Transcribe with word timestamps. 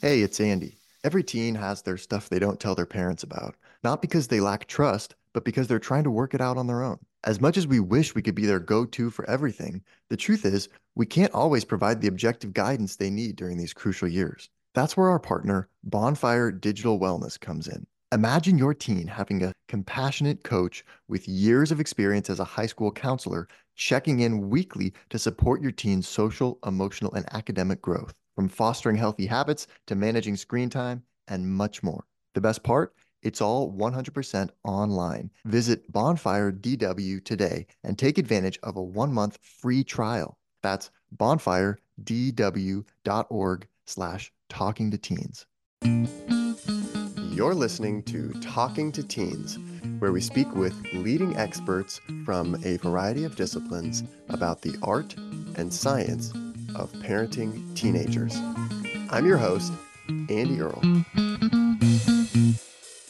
Hey, 0.00 0.20
it's 0.20 0.38
Andy. 0.38 0.78
Every 1.02 1.24
teen 1.24 1.56
has 1.56 1.82
their 1.82 1.96
stuff 1.96 2.28
they 2.28 2.38
don't 2.38 2.60
tell 2.60 2.76
their 2.76 2.86
parents 2.86 3.24
about, 3.24 3.56
not 3.82 4.00
because 4.00 4.28
they 4.28 4.38
lack 4.38 4.68
trust, 4.68 5.16
but 5.32 5.44
because 5.44 5.66
they're 5.66 5.80
trying 5.80 6.04
to 6.04 6.10
work 6.12 6.34
it 6.34 6.40
out 6.40 6.56
on 6.56 6.68
their 6.68 6.84
own. 6.84 7.00
As 7.24 7.40
much 7.40 7.56
as 7.56 7.66
we 7.66 7.80
wish 7.80 8.14
we 8.14 8.22
could 8.22 8.36
be 8.36 8.46
their 8.46 8.60
go 8.60 8.84
to 8.84 9.10
for 9.10 9.28
everything, 9.28 9.82
the 10.08 10.16
truth 10.16 10.44
is, 10.44 10.68
we 10.94 11.04
can't 11.04 11.34
always 11.34 11.64
provide 11.64 12.00
the 12.00 12.06
objective 12.06 12.54
guidance 12.54 12.94
they 12.94 13.10
need 13.10 13.34
during 13.34 13.58
these 13.58 13.74
crucial 13.74 14.06
years. 14.06 14.50
That's 14.72 14.96
where 14.96 15.08
our 15.08 15.18
partner, 15.18 15.68
Bonfire 15.82 16.52
Digital 16.52 17.00
Wellness, 17.00 17.40
comes 17.40 17.66
in. 17.66 17.84
Imagine 18.12 18.56
your 18.56 18.74
teen 18.74 19.08
having 19.08 19.42
a 19.42 19.52
compassionate 19.66 20.44
coach 20.44 20.84
with 21.08 21.26
years 21.26 21.72
of 21.72 21.80
experience 21.80 22.30
as 22.30 22.38
a 22.38 22.44
high 22.44 22.66
school 22.66 22.92
counselor 22.92 23.48
checking 23.74 24.20
in 24.20 24.48
weekly 24.48 24.92
to 25.10 25.18
support 25.18 25.60
your 25.60 25.72
teen's 25.72 26.06
social, 26.06 26.60
emotional, 26.64 27.12
and 27.14 27.26
academic 27.34 27.82
growth 27.82 28.14
from 28.38 28.48
fostering 28.48 28.94
healthy 28.94 29.26
habits 29.26 29.66
to 29.84 29.96
managing 29.96 30.36
screen 30.36 30.70
time 30.70 31.02
and 31.26 31.44
much 31.44 31.82
more. 31.82 32.04
The 32.34 32.40
best 32.40 32.62
part? 32.62 32.94
It's 33.20 33.40
all 33.40 33.72
100% 33.72 34.50
online. 34.62 35.32
Visit 35.44 35.90
Bonfire 35.90 36.52
DW 36.52 37.24
today 37.24 37.66
and 37.82 37.98
take 37.98 38.16
advantage 38.16 38.56
of 38.62 38.76
a 38.76 38.80
one 38.80 39.12
month 39.12 39.40
free 39.42 39.82
trial. 39.82 40.38
That's 40.62 40.92
bonfiredw.org 41.16 43.66
slash 43.86 44.32
talking 44.48 44.92
to 44.92 44.98
teens. 44.98 45.46
You're 47.34 47.56
listening 47.56 48.04
to 48.04 48.32
Talking 48.40 48.92
to 48.92 49.02
Teens, 49.02 49.58
where 49.98 50.12
we 50.12 50.20
speak 50.20 50.54
with 50.54 50.80
leading 50.92 51.36
experts 51.36 52.00
from 52.24 52.54
a 52.64 52.76
variety 52.76 53.24
of 53.24 53.34
disciplines 53.34 54.04
about 54.28 54.62
the 54.62 54.78
art 54.84 55.16
and 55.56 55.74
science 55.74 56.32
of 56.74 56.92
parenting 56.94 57.74
teenagers. 57.74 58.36
I'm 59.10 59.26
your 59.26 59.38
host, 59.38 59.72
Andy 60.28 60.60
Earle. 60.60 60.82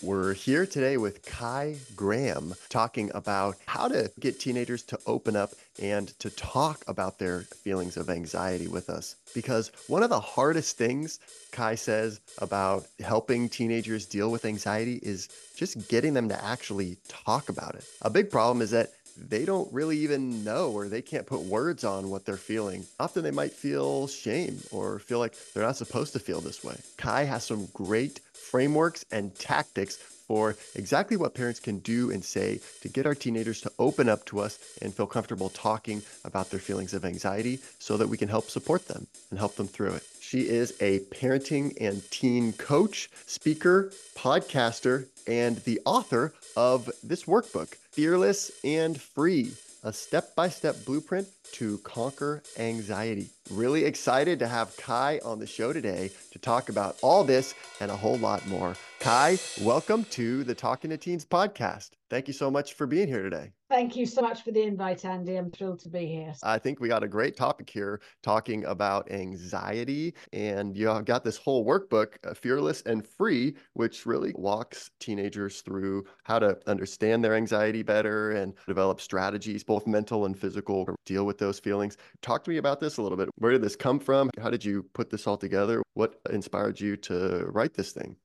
We're 0.03 0.33
here 0.33 0.65
today 0.65 0.97
with 0.97 1.25
Cai 1.27 1.77
Graham 1.95 2.55
talking 2.71 3.11
about 3.15 3.57
how 3.67 3.89
to 3.89 4.11
get 4.19 4.41
teenagers 4.41 4.83
to 4.85 4.99
open 5.07 5.37
up 5.37 5.51
and 5.83 6.09
to 6.21 6.31
talk 6.31 6.83
about 6.87 7.19
their 7.19 7.41
feelings 7.41 7.97
of 7.97 8.09
anxiety 8.09 8.69
with 8.69 8.89
us. 8.89 9.17
Because 9.35 9.71
one 9.87 10.03
of 10.03 10.11
the 10.11 10.21
hardest 10.21 10.79
things 10.79 11.19
Cai 11.53 11.75
says 11.75 12.21
about 12.39 12.87
helping 13.01 13.49
teenagers 13.49 14.07
deal 14.07 14.31
with 14.31 14.45
anxiety 14.45 14.99
is 15.03 15.29
just 15.57 15.89
getting 15.89 16.15
them 16.15 16.29
to 16.29 16.45
actually 16.45 16.97
talk 17.09 17.49
about 17.49 17.75
it. 17.75 17.85
A 18.03 18.09
big 18.09 18.31
problem 18.31 18.63
is 18.63 18.71
that 18.71 18.93
they 19.19 19.45
don't 19.45 19.73
really 19.73 19.99
even 19.99 20.45
know 20.45 20.71
or 20.71 20.89
they 20.89 21.03
can't 21.03 21.27
put 21.27 21.41
words 21.41 21.85
on 21.85 22.11
what 22.11 22.25
they're 22.25 22.37
feeling. 22.37 22.87
Often 23.01 23.25
they 23.25 23.31
might 23.31 23.53
feel 23.53 24.07
shame 24.07 24.61
or 24.71 24.99
feel 24.99 25.19
like 25.19 25.35
they're 25.53 25.65
not 25.65 25.77
supposed 25.77 26.13
to 26.13 26.19
feel 26.19 26.41
this 26.41 26.63
way. 26.63 26.77
Cai 26.97 27.25
has 27.25 27.45
some 27.45 27.67
great 27.73 28.21
frameworks 28.33 29.05
and 29.11 29.35
tactics 29.39 29.97
for 29.97 30.57
exactly 30.75 31.17
what 31.17 31.35
parents 31.35 31.59
can 31.59 31.79
do 31.79 32.11
and 32.11 32.23
say 32.23 32.61
to 32.83 32.89
get 32.89 33.07
our 33.07 33.15
teenagers 33.15 33.63
to 33.63 33.73
open 33.79 34.09
up 34.09 34.27
to 34.27 34.39
us 34.41 34.59
and 34.83 34.95
feel 34.95 35.07
comfortable 35.07 35.49
talking 35.49 36.03
about 36.25 36.51
their 36.51 36.61
feelings 36.61 36.93
of 36.93 37.05
anxiety 37.05 37.59
so 37.79 37.97
that 37.97 38.09
we 38.09 38.19
can 38.19 38.29
help 38.29 38.51
support 38.51 38.87
them 38.89 39.07
and 39.31 39.39
help 39.39 39.57
them 39.57 39.67
through 39.67 39.95
it. 39.95 40.03
She 40.29 40.41
is 40.41 40.75
a 40.83 40.99
parenting 41.09 41.75
and 41.81 42.03
teen 42.11 42.53
coach, 42.53 43.09
speaker, 43.25 43.91
podcaster, 44.15 45.07
and 45.27 45.57
the 45.65 45.81
author 45.87 46.35
of 46.55 46.91
this 47.03 47.25
workbook, 47.25 47.77
Fearless 47.93 48.51
and 48.63 49.01
Free 49.01 49.53
a 49.85 49.93
step 49.93 50.35
by 50.35 50.49
step 50.49 50.85
blueprint 50.85 51.29
to 51.53 51.79
conquer 51.79 52.43
anxiety. 52.59 53.31
Really 53.51 53.85
excited 53.85 54.39
to 54.41 54.49
have 54.49 54.77
Cai 54.77 55.21
on 55.25 55.39
the 55.39 55.47
show 55.47 55.73
today 55.73 56.11
to 56.33 56.39
talk 56.39 56.69
about 56.69 56.97
all 57.01 57.25
this 57.25 57.55
and 57.81 57.91
a 57.91 57.97
whole 57.97 58.19
lot 58.19 58.47
more. 58.47 58.75
Cai, 59.01 59.39
welcome 59.61 60.05
to 60.07 60.43
the 60.43 60.57
Talking 60.57 60.91
to 60.91 60.97
Teens 60.97 61.25
podcast. 61.25 61.91
Thank 62.11 62.27
you 62.27 62.33
so 62.35 62.51
much 62.51 62.75
for 62.75 62.87
being 62.87 63.07
here 63.07 63.23
today. 63.23 63.53
Thank 63.69 63.97
you 63.97 64.07
so 64.07 64.23
much 64.23 64.43
for 64.43 64.51
the 64.51 64.63
invite, 64.63 65.05
Andy. 65.05 65.37
I'm 65.37 65.51
thrilled 65.51 65.81
to 65.81 65.91
be 65.91 66.07
here. 66.07 66.33
I 66.43 66.59
think 66.59 66.81
we 66.81 66.89
got 66.89 67.03
a 67.03 67.09
great 67.09 67.37
topic 67.37 67.69
here 67.69 68.01
talking 68.23 68.65
about 68.65 69.11
anxiety. 69.11 70.15
And 70.33 70.75
you 70.75 70.89
have 70.89 71.05
got 71.05 71.23
this 71.23 71.37
whole 71.37 71.67
workbook, 71.67 72.15
uh, 72.27 72.33
Fearless 72.33 72.81
and 72.87 73.07
Free, 73.07 73.55
which 73.75 74.07
really 74.07 74.33
walks 74.37 74.91
teenagers 75.01 75.61
through 75.61 76.07
how 76.25 76.39
to 76.39 76.59
understand 76.67 77.23
their 77.23 77.35
anxiety 77.35 77.83
better 77.83 78.33
and 78.33 78.55
develop 78.67 79.03
strategies, 79.03 79.63
both 79.63 79.87
mental 79.87 80.25
and 80.25 80.39
physical, 80.39 80.87
to 80.87 80.95
deal 81.05 81.27
with 81.27 81.37
those 81.37 81.59
feelings. 81.59 81.99
Talk 82.23 82.45
to 82.45 82.51
me 82.51 82.57
about 82.57 82.81
this 82.81 82.97
a 82.97 83.03
little 83.03 83.19
bit. 83.19 83.29
Where 83.37 83.53
did 83.53 83.63
this 83.63 83.77
come 83.77 84.01
from? 84.01 84.31
How 84.41 84.49
did 84.49 84.65
you 84.65 84.85
put 84.95 85.11
this 85.11 85.27
all 85.27 85.37
together? 85.37 85.83
What 85.93 86.19
inspired 86.31 86.81
you 86.81 86.97
to 86.97 87.45
write 87.51 87.75
this 87.75 87.93
thing? 87.93 88.17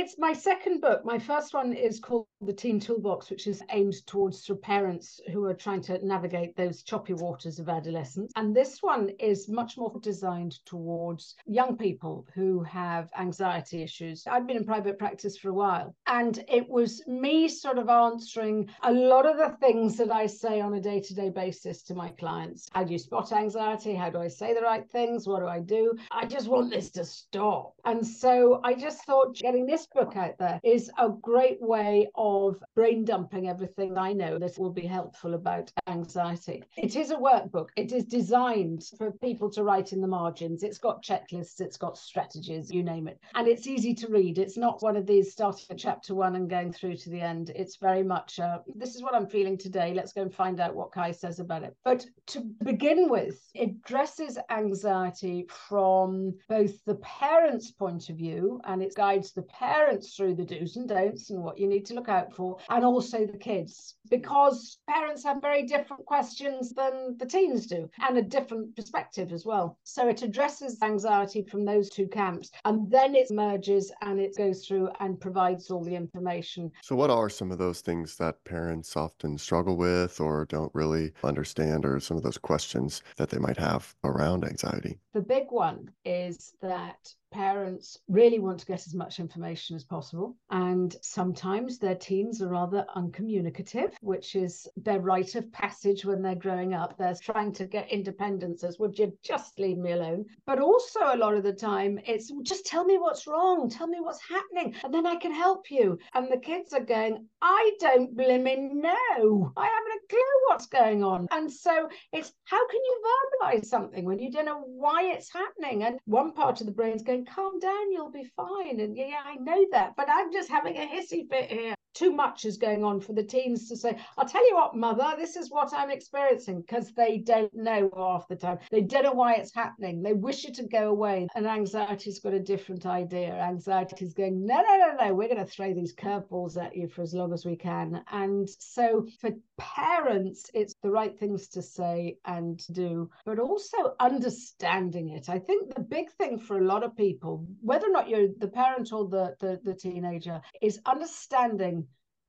It's 0.00 0.16
my 0.16 0.32
second 0.32 0.80
book. 0.80 1.04
My 1.04 1.18
first 1.18 1.52
one 1.52 1.72
is 1.72 1.98
called 1.98 2.28
The 2.40 2.52
Teen 2.52 2.78
Toolbox, 2.78 3.30
which 3.30 3.48
is 3.48 3.64
aimed 3.70 4.06
towards 4.06 4.44
sort 4.44 4.62
parents 4.62 5.20
who 5.32 5.44
are 5.44 5.54
trying 5.54 5.80
to 5.82 6.06
navigate 6.06 6.54
those 6.54 6.84
choppy 6.84 7.14
waters 7.14 7.58
of 7.58 7.68
adolescence. 7.68 8.30
And 8.36 8.54
this 8.54 8.80
one 8.80 9.10
is 9.18 9.48
much 9.48 9.76
more 9.76 9.92
designed 10.00 10.64
towards 10.66 11.34
young 11.46 11.76
people 11.76 12.28
who 12.32 12.62
have 12.62 13.10
anxiety 13.18 13.82
issues. 13.82 14.24
I've 14.28 14.46
been 14.46 14.58
in 14.58 14.64
private 14.64 15.00
practice 15.00 15.36
for 15.36 15.48
a 15.48 15.52
while, 15.52 15.96
and 16.06 16.44
it 16.46 16.68
was 16.68 17.04
me 17.08 17.48
sort 17.48 17.78
of 17.78 17.88
answering 17.88 18.70
a 18.84 18.92
lot 18.92 19.26
of 19.26 19.36
the 19.36 19.56
things 19.58 19.96
that 19.96 20.12
I 20.12 20.26
say 20.26 20.60
on 20.60 20.74
a 20.74 20.80
day 20.80 21.00
to 21.00 21.12
day 21.12 21.30
basis 21.30 21.82
to 21.82 21.96
my 21.96 22.10
clients. 22.10 22.68
How 22.72 22.84
do 22.84 22.92
you 22.92 23.00
spot 23.00 23.32
anxiety? 23.32 23.96
How 23.96 24.10
do 24.10 24.18
I 24.18 24.28
say 24.28 24.54
the 24.54 24.60
right 24.60 24.88
things? 24.88 25.26
What 25.26 25.40
do 25.40 25.48
I 25.48 25.58
do? 25.58 25.94
I 26.12 26.24
just 26.24 26.46
want 26.46 26.70
this 26.70 26.88
to 26.90 27.04
stop. 27.04 27.74
And 27.84 28.06
so 28.06 28.60
I 28.62 28.74
just 28.74 29.04
thought 29.04 29.34
getting 29.34 29.66
this 29.66 29.87
book 29.94 30.16
out 30.16 30.36
there 30.38 30.60
is 30.62 30.90
a 30.98 31.08
great 31.08 31.60
way 31.60 32.08
of 32.14 32.62
brain 32.74 33.04
dumping 33.04 33.48
everything 33.48 33.96
I 33.96 34.12
know 34.12 34.38
that 34.38 34.58
will 34.58 34.72
be 34.72 34.86
helpful 34.86 35.34
about 35.34 35.72
anxiety. 35.86 36.62
It 36.76 36.96
is 36.96 37.10
a 37.10 37.16
workbook. 37.16 37.68
It 37.76 37.92
is 37.92 38.04
designed 38.04 38.84
for 38.96 39.10
people 39.12 39.50
to 39.50 39.62
write 39.62 39.92
in 39.92 40.00
the 40.00 40.06
margins. 40.06 40.62
It's 40.62 40.78
got 40.78 41.02
checklists, 41.02 41.60
it's 41.60 41.76
got 41.76 41.98
strategies, 41.98 42.70
you 42.70 42.82
name 42.82 43.08
it. 43.08 43.18
And 43.34 43.48
it's 43.48 43.66
easy 43.66 43.94
to 43.94 44.08
read. 44.08 44.38
It's 44.38 44.56
not 44.56 44.82
one 44.82 44.96
of 44.96 45.06
these 45.06 45.32
starting 45.32 45.66
at 45.70 45.78
chapter 45.78 46.14
one 46.14 46.36
and 46.36 46.48
going 46.48 46.72
through 46.72 46.96
to 46.96 47.10
the 47.10 47.20
end. 47.20 47.50
It's 47.54 47.76
very 47.76 48.02
much, 48.02 48.38
uh, 48.40 48.58
this 48.74 48.94
is 48.94 49.02
what 49.02 49.14
I'm 49.14 49.26
feeling 49.26 49.58
today. 49.58 49.94
Let's 49.94 50.12
go 50.12 50.22
and 50.22 50.34
find 50.34 50.60
out 50.60 50.74
what 50.74 50.92
Cai 50.92 51.12
says 51.12 51.40
about 51.40 51.62
it. 51.62 51.76
But 51.84 52.06
to 52.28 52.40
begin 52.64 53.08
with, 53.08 53.40
it 53.54 53.70
addresses 53.84 54.38
anxiety 54.50 55.46
from 55.68 56.34
both 56.48 56.84
the 56.84 56.96
parent's 56.96 57.70
point 57.70 58.08
of 58.08 58.16
view 58.16 58.60
and 58.64 58.82
it 58.82 58.94
guides 58.94 59.32
the 59.32 59.42
parents 59.68 60.14
through 60.16 60.34
the 60.34 60.44
do's 60.44 60.76
and 60.76 60.88
don'ts 60.88 61.30
and 61.30 61.42
what 61.42 61.58
you 61.58 61.66
need 61.66 61.84
to 61.86 61.94
look 61.94 62.08
out 62.08 62.32
for, 62.34 62.56
and 62.70 62.84
also 62.84 63.26
the 63.26 63.36
kids, 63.36 63.96
because 64.10 64.78
parents 64.88 65.22
have 65.24 65.42
very 65.42 65.64
different 65.64 66.04
questions 66.06 66.72
than 66.72 67.16
the 67.18 67.26
teens 67.26 67.66
do 67.66 67.88
and 68.08 68.16
a 68.16 68.22
different 68.22 68.74
perspective 68.74 69.30
as 69.32 69.44
well. 69.44 69.78
So 69.82 70.08
it 70.08 70.22
addresses 70.22 70.82
anxiety 70.82 71.42
from 71.42 71.64
those 71.64 71.90
two 71.90 72.08
camps, 72.08 72.50
and 72.64 72.90
then 72.90 73.14
it 73.14 73.30
merges 73.30 73.92
and 74.00 74.18
it 74.18 74.36
goes 74.36 74.66
through 74.66 74.88
and 75.00 75.20
provides 75.20 75.70
all 75.70 75.84
the 75.84 75.94
information. 75.94 76.70
So, 76.82 76.96
what 76.96 77.10
are 77.10 77.28
some 77.28 77.52
of 77.52 77.58
those 77.58 77.82
things 77.82 78.16
that 78.16 78.42
parents 78.44 78.96
often 78.96 79.36
struggle 79.36 79.76
with 79.76 80.20
or 80.20 80.46
don't 80.46 80.74
really 80.74 81.12
understand, 81.22 81.84
or 81.84 82.00
some 82.00 82.16
of 82.16 82.22
those 82.22 82.38
questions 82.38 83.02
that 83.16 83.28
they 83.28 83.38
might 83.38 83.58
have 83.58 83.94
around 84.04 84.44
anxiety? 84.44 84.98
The 85.12 85.20
big 85.20 85.46
one 85.50 85.90
is 86.04 86.54
that 86.62 87.14
parents 87.30 87.98
really 88.08 88.38
want 88.38 88.60
to 88.60 88.66
get 88.66 88.86
as 88.86 88.94
much 88.94 89.20
information 89.20 89.76
as 89.76 89.84
possible. 89.84 90.36
And 90.50 90.94
sometimes 91.02 91.78
their 91.78 91.94
teens 91.94 92.42
are 92.42 92.48
rather 92.48 92.86
uncommunicative, 92.94 93.96
which 94.00 94.34
is 94.34 94.68
their 94.76 95.00
rite 95.00 95.34
of 95.34 95.50
passage 95.52 96.04
when 96.04 96.22
they're 96.22 96.34
growing 96.34 96.74
up. 96.74 96.96
They're 96.96 97.14
trying 97.14 97.52
to 97.54 97.66
get 97.66 97.90
independence 97.90 98.64
as, 98.64 98.78
would 98.78 98.98
you 98.98 99.12
just 99.22 99.58
leave 99.58 99.78
me 99.78 99.92
alone? 99.92 100.24
But 100.46 100.60
also, 100.60 101.00
a 101.00 101.16
lot 101.16 101.34
of 101.34 101.42
the 101.42 101.52
time, 101.52 101.98
it's 102.06 102.32
just 102.42 102.66
tell 102.66 102.84
me 102.84 102.98
what's 102.98 103.26
wrong, 103.26 103.68
tell 103.68 103.86
me 103.86 104.00
what's 104.00 104.22
happening, 104.28 104.74
and 104.84 104.92
then 104.92 105.06
I 105.06 105.16
can 105.16 105.32
help 105.32 105.70
you. 105.70 105.98
And 106.14 106.30
the 106.30 106.38
kids 106.38 106.72
are 106.72 106.84
going, 106.84 107.26
I 107.42 107.72
don't 107.80 108.16
blimmin' 108.16 108.74
know. 108.74 109.52
I 109.56 109.66
haven't 109.66 110.02
a 110.04 110.06
clue 110.08 110.18
what's 110.48 110.66
going 110.66 111.04
on. 111.04 111.28
And 111.30 111.50
so 111.50 111.88
it's 112.12 112.32
how 112.44 112.66
can 112.68 112.80
you 112.82 113.02
verbalize 113.42 113.66
something 113.66 114.04
when 114.04 114.18
you 114.18 114.30
don't 114.30 114.46
know 114.46 114.62
why 114.66 115.04
it's 115.04 115.32
happening? 115.32 115.84
And 115.84 115.98
one 116.06 116.32
part 116.32 116.60
of 116.60 116.66
the 116.66 116.72
brain's 116.72 117.02
going, 117.02 117.17
calm 117.26 117.58
down, 117.58 117.92
you'll 117.92 118.10
be 118.10 118.30
fine. 118.36 118.80
And 118.80 118.96
yeah, 118.96 119.20
I 119.24 119.36
know 119.36 119.66
that, 119.72 119.94
but 119.96 120.08
I'm 120.10 120.32
just 120.32 120.50
having 120.50 120.76
a 120.76 120.86
hissy 120.86 121.28
fit 121.28 121.50
here. 121.50 121.74
Too 121.94 122.12
much 122.12 122.44
is 122.44 122.58
going 122.58 122.84
on 122.84 123.00
for 123.00 123.12
the 123.12 123.24
teens 123.24 123.68
to 123.68 123.76
say, 123.76 123.98
I'll 124.16 124.28
tell 124.28 124.46
you 124.46 124.54
what, 124.54 124.76
mother, 124.76 125.14
this 125.16 125.34
is 125.34 125.50
what 125.50 125.72
I'm 125.72 125.90
experiencing, 125.90 126.60
because 126.60 126.92
they 126.92 127.18
don't 127.18 127.52
know 127.54 127.90
half 127.96 128.28
the 128.28 128.36
time. 128.36 128.58
They 128.70 128.82
don't 128.82 129.02
know 129.02 129.14
why 129.14 129.34
it's 129.34 129.52
happening. 129.52 130.00
They 130.00 130.12
wish 130.12 130.44
it 130.44 130.54
to 130.56 130.68
go 130.68 130.90
away. 130.90 131.26
And 131.34 131.44
anxiety's 131.44 132.20
got 132.20 132.34
a 132.34 132.40
different 132.40 132.86
idea. 132.86 133.32
Anxiety 133.32 134.04
is 134.04 134.14
going, 134.14 134.46
no, 134.46 134.62
no, 134.62 134.76
no, 134.76 135.06
no, 135.06 135.14
we're 135.14 135.28
going 135.28 135.44
to 135.44 135.50
throw 135.50 135.74
these 135.74 135.94
curveballs 135.94 136.62
at 136.62 136.76
you 136.76 136.88
for 136.88 137.02
as 137.02 137.14
long 137.14 137.32
as 137.32 137.44
we 137.44 137.56
can. 137.56 138.04
And 138.12 138.48
so 138.60 139.06
for 139.20 139.30
parents, 139.58 140.50
it's 140.54 140.74
the 140.82 140.90
right 140.90 141.18
things 141.18 141.48
to 141.48 141.62
say 141.62 142.16
and 142.24 142.62
do, 142.72 143.10
but 143.26 143.38
also 143.38 143.94
understanding 144.00 145.10
it. 145.10 145.28
I 145.28 145.38
think 145.38 145.74
the 145.74 145.80
big 145.80 146.10
thing 146.12 146.38
for 146.38 146.58
a 146.58 146.64
lot 146.64 146.82
of 146.82 146.96
people, 146.96 147.46
whether 147.60 147.86
or 147.86 147.92
not 147.92 148.08
you're 148.08 148.28
the 148.38 148.48
parent 148.48 148.92
or 148.92 149.08
the, 149.08 149.34
the, 149.40 149.60
the 149.64 149.74
teenager, 149.74 150.40
is 150.62 150.80
understanding 150.86 151.86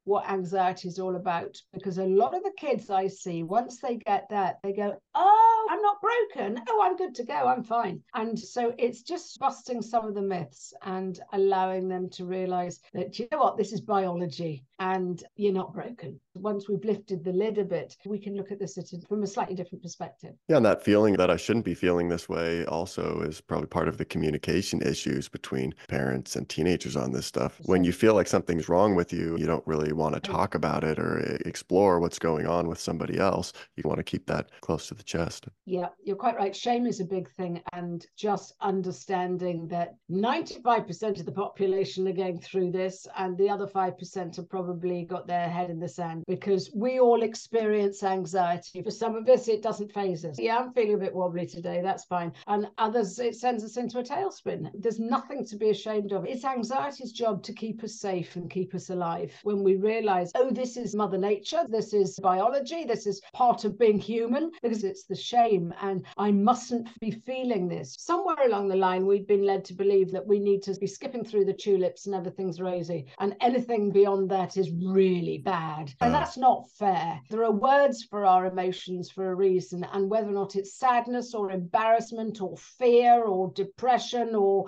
what 0.09 0.27
anxiety 0.27 0.87
is 0.87 0.97
all 0.97 1.15
about. 1.15 1.55
Because 1.71 1.99
a 1.99 2.05
lot 2.05 2.33
of 2.33 2.43
the 2.43 2.53
kids 2.57 2.89
I 2.89 3.07
see, 3.07 3.43
once 3.43 3.79
they 3.79 3.97
get 3.97 4.27
that, 4.31 4.57
they 4.63 4.73
go, 4.73 4.97
Oh, 5.13 5.67
I'm 5.69 5.81
not 5.81 6.01
broken. 6.01 6.59
Oh, 6.67 6.81
I'm 6.83 6.95
good 6.95 7.13
to 7.15 7.23
go. 7.23 7.47
I'm 7.47 7.63
fine. 7.63 8.01
And 8.15 8.37
so 8.37 8.73
it's 8.77 9.03
just 9.03 9.37
busting 9.39 9.83
some 9.83 10.07
of 10.07 10.15
the 10.15 10.21
myths 10.21 10.73
and 10.83 11.19
allowing 11.31 11.87
them 11.87 12.09
to 12.11 12.25
realize 12.25 12.79
that, 12.93 13.19
you 13.19 13.27
know 13.31 13.37
what, 13.37 13.57
this 13.57 13.71
is 13.71 13.81
biology 13.81 14.63
and 14.79 15.23
you're 15.35 15.53
not 15.53 15.73
broken. 15.73 16.19
Once 16.41 16.69
we've 16.69 16.83
lifted 16.85 17.23
the 17.23 17.31
lid 17.31 17.57
a 17.57 17.65
bit, 17.65 17.95
we 18.05 18.19
can 18.19 18.35
look 18.35 18.51
at 18.51 18.59
this 18.59 18.77
a, 18.77 18.83
from 19.07 19.23
a 19.23 19.27
slightly 19.27 19.55
different 19.55 19.83
perspective. 19.83 20.33
Yeah, 20.47 20.57
and 20.57 20.65
that 20.65 20.83
feeling 20.83 21.15
that 21.15 21.29
I 21.29 21.35
shouldn't 21.35 21.65
be 21.65 21.73
feeling 21.73 22.07
this 22.07 22.29
way 22.29 22.65
also 22.65 23.21
is 23.21 23.41
probably 23.41 23.67
part 23.67 23.87
of 23.87 23.97
the 23.97 24.05
communication 24.05 24.81
issues 24.81 25.27
between 25.27 25.73
parents 25.87 26.35
and 26.35 26.47
teenagers 26.47 26.95
on 26.95 27.11
this 27.11 27.25
stuff. 27.25 27.59
When 27.65 27.83
you 27.83 27.91
feel 27.91 28.13
like 28.13 28.27
something's 28.27 28.69
wrong 28.69 28.95
with 28.95 29.11
you, 29.11 29.37
you 29.37 29.45
don't 29.45 29.65
really 29.67 29.93
want 29.93 30.15
to 30.15 30.21
talk 30.21 30.55
about 30.55 30.83
it 30.83 30.99
or 30.99 31.19
explore 31.45 31.99
what's 31.99 32.19
going 32.19 32.47
on 32.47 32.67
with 32.67 32.79
somebody 32.79 33.19
else. 33.19 33.53
You 33.75 33.83
want 33.85 33.97
to 33.97 34.03
keep 34.03 34.25
that 34.27 34.49
close 34.61 34.87
to 34.87 34.93
the 34.93 35.03
chest. 35.03 35.47
Yeah, 35.65 35.89
you're 36.03 36.15
quite 36.15 36.35
right. 36.35 36.55
Shame 36.55 36.85
is 36.85 36.99
a 36.99 37.05
big 37.05 37.29
thing, 37.31 37.61
and 37.73 38.05
just 38.15 38.53
understanding 38.61 39.67
that 39.67 39.95
95% 40.11 41.19
of 41.19 41.25
the 41.25 41.31
population 41.31 42.07
are 42.07 42.13
going 42.13 42.39
through 42.39 42.71
this, 42.71 43.07
and 43.17 43.37
the 43.37 43.49
other 43.49 43.67
5% 43.67 44.35
have 44.35 44.49
probably 44.49 45.03
got 45.03 45.27
their 45.27 45.49
head 45.49 45.69
in 45.69 45.79
the 45.79 45.87
sand 45.87 46.23
because 46.29 46.69
we 46.75 46.99
all 46.99 47.23
experience 47.23 48.03
anxiety. 48.03 48.83
For 48.83 48.91
some 48.91 49.15
of 49.15 49.27
us, 49.27 49.47
it 49.47 49.63
doesn't 49.63 49.91
phase 49.91 50.23
us. 50.23 50.37
Yeah, 50.39 50.57
I'm 50.57 50.71
feeling 50.73 50.93
a 50.93 50.97
bit 50.97 51.13
wobbly 51.13 51.47
today. 51.47 51.81
That's 51.83 52.05
fine. 52.05 52.31
And 52.45 52.67
others, 52.77 53.17
it 53.17 53.35
sends 53.35 53.63
us 53.63 53.77
into 53.77 53.97
a 53.97 54.03
tailspin. 54.03 54.69
There's 54.75 54.99
nothing 54.99 55.43
to 55.47 55.55
be 55.55 55.71
ashamed 55.71 56.13
of. 56.13 56.25
It's 56.25 56.45
anxiety's 56.45 57.11
job 57.11 57.41
to 57.43 57.53
keep 57.53 57.83
us 57.83 57.95
safe 57.95 58.35
and 58.35 58.49
keep 58.49 58.75
us 58.75 58.91
alive. 58.91 59.33
When 59.41 59.63
we 59.63 59.75
realize, 59.75 60.31
oh, 60.35 60.51
this 60.51 60.77
is 60.77 60.95
Mother 60.95 61.17
Nature, 61.17 61.65
this 61.67 61.93
is 61.93 62.19
biology, 62.19 62.85
this 62.85 63.07
is 63.07 63.21
part 63.33 63.65
of 63.65 63.79
being 63.79 63.97
human, 63.97 64.51
because 64.61 64.83
it's 64.83 65.05
the 65.05 65.15
shame 65.15 65.73
and 65.81 66.05
I 66.17 66.31
mustn't 66.31 66.89
be 66.99 67.09
feeling 67.09 67.67
this. 67.67 67.95
Somewhere 67.97 68.45
along 68.45 68.67
the 68.67 68.75
line, 68.75 69.07
we've 69.07 69.27
been 69.27 69.45
led 69.45 69.65
to 69.65 69.73
believe 69.73 70.11
that 70.11 70.27
we 70.27 70.37
need 70.37 70.61
to 70.63 70.75
be 70.75 70.85
skipping 70.85 71.25
through 71.25 71.45
the 71.45 71.53
tulips 71.53 72.05
and 72.05 72.13
everything's 72.13 72.61
rosy. 72.61 73.07
And 73.17 73.35
anything 73.41 73.91
beyond 73.91 74.29
that 74.29 74.57
is 74.57 74.69
really 74.71 75.39
bad. 75.39 75.91
And 76.09 76.15
that's 76.15 76.37
not 76.37 76.71
fair. 76.71 77.21
There 77.29 77.43
are 77.43 77.51
words 77.51 78.03
for 78.03 78.25
our 78.25 78.47
emotions 78.47 79.11
for 79.11 79.29
a 79.29 79.35
reason. 79.35 79.85
And 79.93 80.09
whether 80.09 80.29
or 80.29 80.33
not 80.33 80.55
it's 80.55 80.73
sadness 80.73 81.35
or 81.35 81.51
embarrassment 81.51 82.41
or 82.41 82.57
fear 82.57 83.25
or 83.25 83.51
depression 83.53 84.33
or 84.33 84.65